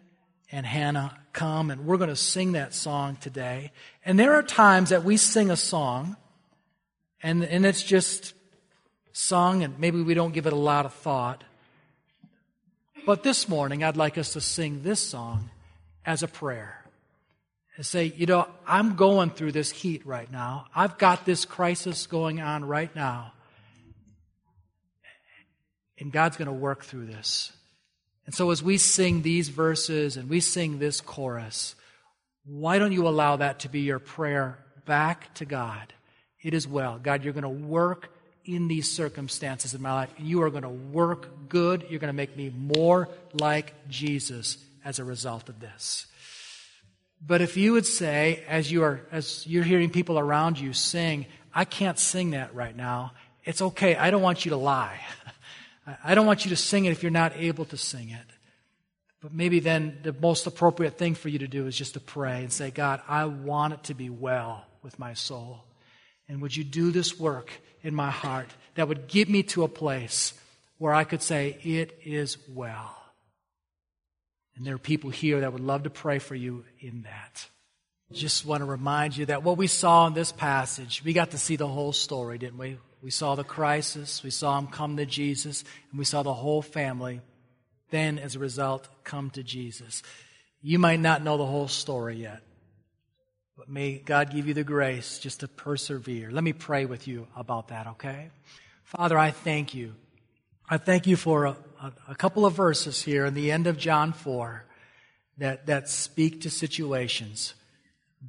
and 0.51 0.65
Hannah 0.65 1.17
come 1.31 1.71
and 1.71 1.85
we're 1.85 1.97
going 1.97 2.09
to 2.09 2.15
sing 2.17 2.51
that 2.51 2.73
song 2.73 3.15
today. 3.15 3.71
And 4.03 4.19
there 4.19 4.33
are 4.33 4.43
times 4.43 4.89
that 4.89 5.05
we 5.05 5.15
sing 5.15 5.49
a 5.49 5.55
song 5.55 6.17
and, 7.23 7.45
and 7.45 7.65
it's 7.65 7.81
just 7.81 8.33
sung 9.15 9.63
and 9.63 9.79
maybe 9.79 10.01
we 10.01 10.13
don't 10.13 10.33
give 10.33 10.45
it 10.45 10.51
a 10.51 10.57
lot 10.57 10.85
of 10.85 10.93
thought. 10.93 11.43
But 13.05 13.23
this 13.23 13.47
morning, 13.47 13.83
I'd 13.83 13.95
like 13.95 14.17
us 14.17 14.33
to 14.33 14.41
sing 14.41 14.83
this 14.83 14.99
song 14.99 15.49
as 16.05 16.21
a 16.21 16.27
prayer 16.27 16.83
and 17.77 17.85
say, 17.85 18.11
you 18.17 18.25
know, 18.25 18.47
I'm 18.67 18.95
going 18.95 19.29
through 19.29 19.53
this 19.53 19.71
heat 19.71 20.05
right 20.05 20.29
now. 20.29 20.65
I've 20.75 20.97
got 20.97 21.25
this 21.25 21.45
crisis 21.45 22.07
going 22.07 22.41
on 22.41 22.65
right 22.65 22.93
now. 22.93 23.31
And 25.97 26.11
God's 26.11 26.35
going 26.35 26.47
to 26.47 26.53
work 26.53 26.83
through 26.83 27.05
this. 27.05 27.53
And 28.25 28.35
so 28.35 28.51
as 28.51 28.61
we 28.61 28.77
sing 28.77 29.21
these 29.21 29.47
verses 29.47 30.17
and 30.17 30.29
we 30.29 30.41
sing 30.41 30.77
this 30.77 30.99
chorus, 30.99 31.75
why 32.45 32.79
don't 32.79 32.91
you 32.91 33.07
allow 33.07 33.37
that 33.37 33.59
to 33.61 33.69
be 33.69 33.81
your 33.81 33.99
prayer 33.99 34.59
back 34.85 35.33
to 35.35 35.45
God? 35.45 35.93
It 36.43 36.53
is 36.53 36.67
well. 36.67 36.99
God, 37.01 37.23
you're 37.23 37.33
going 37.33 37.43
to 37.43 37.49
work 37.49 38.09
in 38.45 38.67
these 38.67 38.91
circumstances 38.91 39.73
in 39.73 39.81
my 39.81 39.93
life. 39.93 40.09
You 40.17 40.43
are 40.43 40.49
going 40.49 40.63
to 40.63 40.69
work 40.69 41.49
good. 41.49 41.85
You're 41.89 41.99
going 41.99 42.13
to 42.13 42.13
make 42.13 42.37
me 42.37 42.51
more 42.55 43.09
like 43.33 43.73
Jesus 43.89 44.57
as 44.83 44.99
a 44.99 45.03
result 45.03 45.49
of 45.49 45.59
this. 45.59 46.05
But 47.25 47.41
if 47.41 47.57
you 47.57 47.73
would 47.73 47.85
say, 47.85 48.43
as 48.47 48.71
you 48.71 48.83
are, 48.83 49.01
as 49.11 49.45
you're 49.47 49.63
hearing 49.63 49.89
people 49.89 50.19
around 50.19 50.59
you 50.59 50.73
sing, 50.73 51.25
I 51.53 51.65
can't 51.65 51.97
sing 51.97 52.31
that 52.31 52.53
right 52.53 52.75
now. 52.75 53.13
It's 53.43 53.61
okay. 53.61 53.95
I 53.95 54.11
don't 54.11 54.21
want 54.21 54.45
you 54.45 54.51
to 54.51 54.57
lie. 54.57 54.99
I 56.03 56.15
don't 56.15 56.25
want 56.25 56.45
you 56.45 56.49
to 56.49 56.55
sing 56.55 56.85
it 56.85 56.91
if 56.91 57.03
you're 57.03 57.11
not 57.11 57.33
able 57.35 57.65
to 57.65 57.77
sing 57.77 58.09
it. 58.09 58.25
But 59.21 59.33
maybe 59.33 59.59
then 59.59 59.99
the 60.03 60.13
most 60.13 60.45
appropriate 60.45 60.97
thing 60.97 61.15
for 61.15 61.29
you 61.29 61.39
to 61.39 61.47
do 61.47 61.65
is 61.65 61.75
just 61.75 61.93
to 61.93 61.99
pray 61.99 62.41
and 62.41 62.53
say, 62.53 62.69
God, 62.69 63.01
I 63.07 63.25
want 63.25 63.73
it 63.73 63.83
to 63.85 63.95
be 63.95 64.09
well 64.09 64.65
with 64.83 64.99
my 64.99 65.13
soul. 65.13 65.63
And 66.27 66.41
would 66.41 66.55
you 66.55 66.63
do 66.63 66.91
this 66.91 67.19
work 67.19 67.51
in 67.83 67.93
my 67.93 68.09
heart 68.09 68.47
that 68.75 68.87
would 68.87 69.07
get 69.07 69.29
me 69.29 69.43
to 69.43 69.63
a 69.63 69.67
place 69.67 70.33
where 70.77 70.93
I 70.93 71.03
could 71.03 71.21
say, 71.21 71.57
It 71.63 71.99
is 72.03 72.37
well. 72.49 72.95
And 74.55 74.65
there 74.65 74.75
are 74.75 74.79
people 74.79 75.09
here 75.09 75.41
that 75.41 75.51
would 75.51 75.61
love 75.61 75.83
to 75.83 75.89
pray 75.89 76.19
for 76.19 76.35
you 76.35 76.63
in 76.79 77.03
that. 77.03 77.47
Just 78.13 78.45
want 78.45 78.61
to 78.61 78.65
remind 78.65 79.17
you 79.17 79.25
that 79.25 79.43
what 79.43 79.57
we 79.57 79.67
saw 79.67 80.07
in 80.07 80.13
this 80.13 80.31
passage, 80.31 81.03
we 81.03 81.11
got 81.11 81.31
to 81.31 81.37
see 81.37 81.55
the 81.55 81.67
whole 81.67 81.91
story, 81.91 82.37
didn't 82.37 82.57
we? 82.57 82.77
We 83.01 83.11
saw 83.11 83.35
the 83.35 83.43
crisis, 83.43 84.23
we 84.23 84.29
saw 84.29 84.57
him 84.57 84.67
come 84.67 84.97
to 84.97 85.05
Jesus, 85.05 85.63
and 85.91 85.99
we 85.99 86.05
saw 86.05 86.23
the 86.23 86.33
whole 86.33 86.61
family 86.61 87.21
then, 87.91 88.19
as 88.19 88.35
a 88.35 88.39
result, 88.39 88.87
come 89.03 89.29
to 89.31 89.43
Jesus. 89.43 90.01
You 90.61 90.79
might 90.79 90.99
not 90.99 91.23
know 91.23 91.37
the 91.37 91.45
whole 91.45 91.67
story 91.67 92.17
yet, 92.17 92.41
but 93.57 93.69
may 93.69 93.97
God 93.97 94.31
give 94.31 94.47
you 94.47 94.53
the 94.53 94.63
grace 94.63 95.19
just 95.19 95.39
to 95.39 95.47
persevere. 95.47 96.29
Let 96.29 96.43
me 96.43 96.53
pray 96.53 96.85
with 96.85 97.07
you 97.07 97.27
about 97.35 97.69
that, 97.69 97.87
okay? 97.87 98.29
Father, 98.83 99.17
I 99.17 99.31
thank 99.31 99.73
you. 99.73 99.95
I 100.69 100.77
thank 100.77 101.07
you 101.07 101.15
for 101.15 101.45
a, 101.45 101.57
a, 101.81 101.93
a 102.09 102.15
couple 102.15 102.45
of 102.45 102.53
verses 102.53 103.01
here 103.01 103.25
in 103.25 103.33
the 103.33 103.51
end 103.51 103.67
of 103.67 103.77
John 103.77 104.11
4 104.13 104.65
that, 105.37 105.67
that 105.67 105.89
speak 105.89 106.41
to 106.41 106.49
situations 106.49 107.53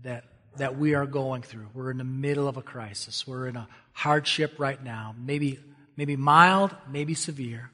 that, 0.02 0.24
that 0.56 0.78
we 0.78 0.94
are 0.94 1.06
going 1.06 1.42
through. 1.42 1.68
We're 1.74 1.90
in 1.90 1.98
the 1.98 2.04
middle 2.04 2.46
of 2.46 2.56
a 2.56 2.62
crisis. 2.62 3.26
We're 3.26 3.48
in 3.48 3.56
a 3.56 3.68
hardship 3.92 4.54
right 4.58 4.82
now, 4.82 5.14
maybe, 5.18 5.58
maybe 5.96 6.16
mild, 6.16 6.74
maybe 6.90 7.14
severe. 7.14 7.70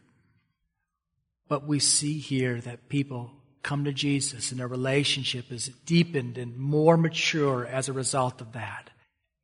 But 1.48 1.66
we 1.66 1.80
see 1.80 2.18
here 2.18 2.60
that 2.62 2.88
people 2.88 3.30
come 3.62 3.84
to 3.84 3.92
Jesus 3.92 4.50
and 4.50 4.60
their 4.60 4.68
relationship 4.68 5.52
is 5.52 5.70
deepened 5.86 6.38
and 6.38 6.56
more 6.56 6.96
mature 6.96 7.66
as 7.66 7.88
a 7.88 7.92
result 7.92 8.40
of 8.40 8.52
that. 8.52 8.90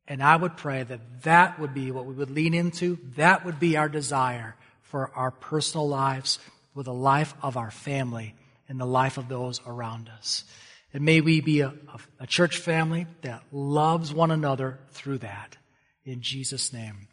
And 0.07 0.23
I 0.23 0.35
would 0.35 0.57
pray 0.57 0.83
that 0.83 1.23
that 1.23 1.59
would 1.59 1.73
be 1.73 1.91
what 1.91 2.05
we 2.05 2.15
would 2.15 2.31
lean 2.31 2.53
into. 2.53 2.97
That 3.15 3.45
would 3.45 3.59
be 3.59 3.77
our 3.77 3.89
desire 3.89 4.55
for 4.81 5.11
our 5.15 5.29
personal 5.29 5.87
lives, 5.87 6.39
with 6.73 6.85
the 6.85 6.93
life 6.93 7.35
of 7.43 7.57
our 7.57 7.69
family, 7.69 8.33
and 8.67 8.79
the 8.79 8.85
life 8.85 9.17
of 9.17 9.29
those 9.29 9.61
around 9.65 10.09
us. 10.09 10.45
And 10.93 11.03
may 11.03 11.21
we 11.21 11.41
be 11.41 11.61
a, 11.61 11.73
a, 12.19 12.25
church 12.25 12.57
family 12.57 13.05
that 13.21 13.43
loves 13.51 14.11
one 14.11 14.31
another 14.31 14.79
through 14.91 15.19
that. 15.19 15.57
In 16.03 16.21
Jesus' 16.21 16.73
name, 16.73 17.07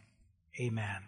amen. 0.59 1.03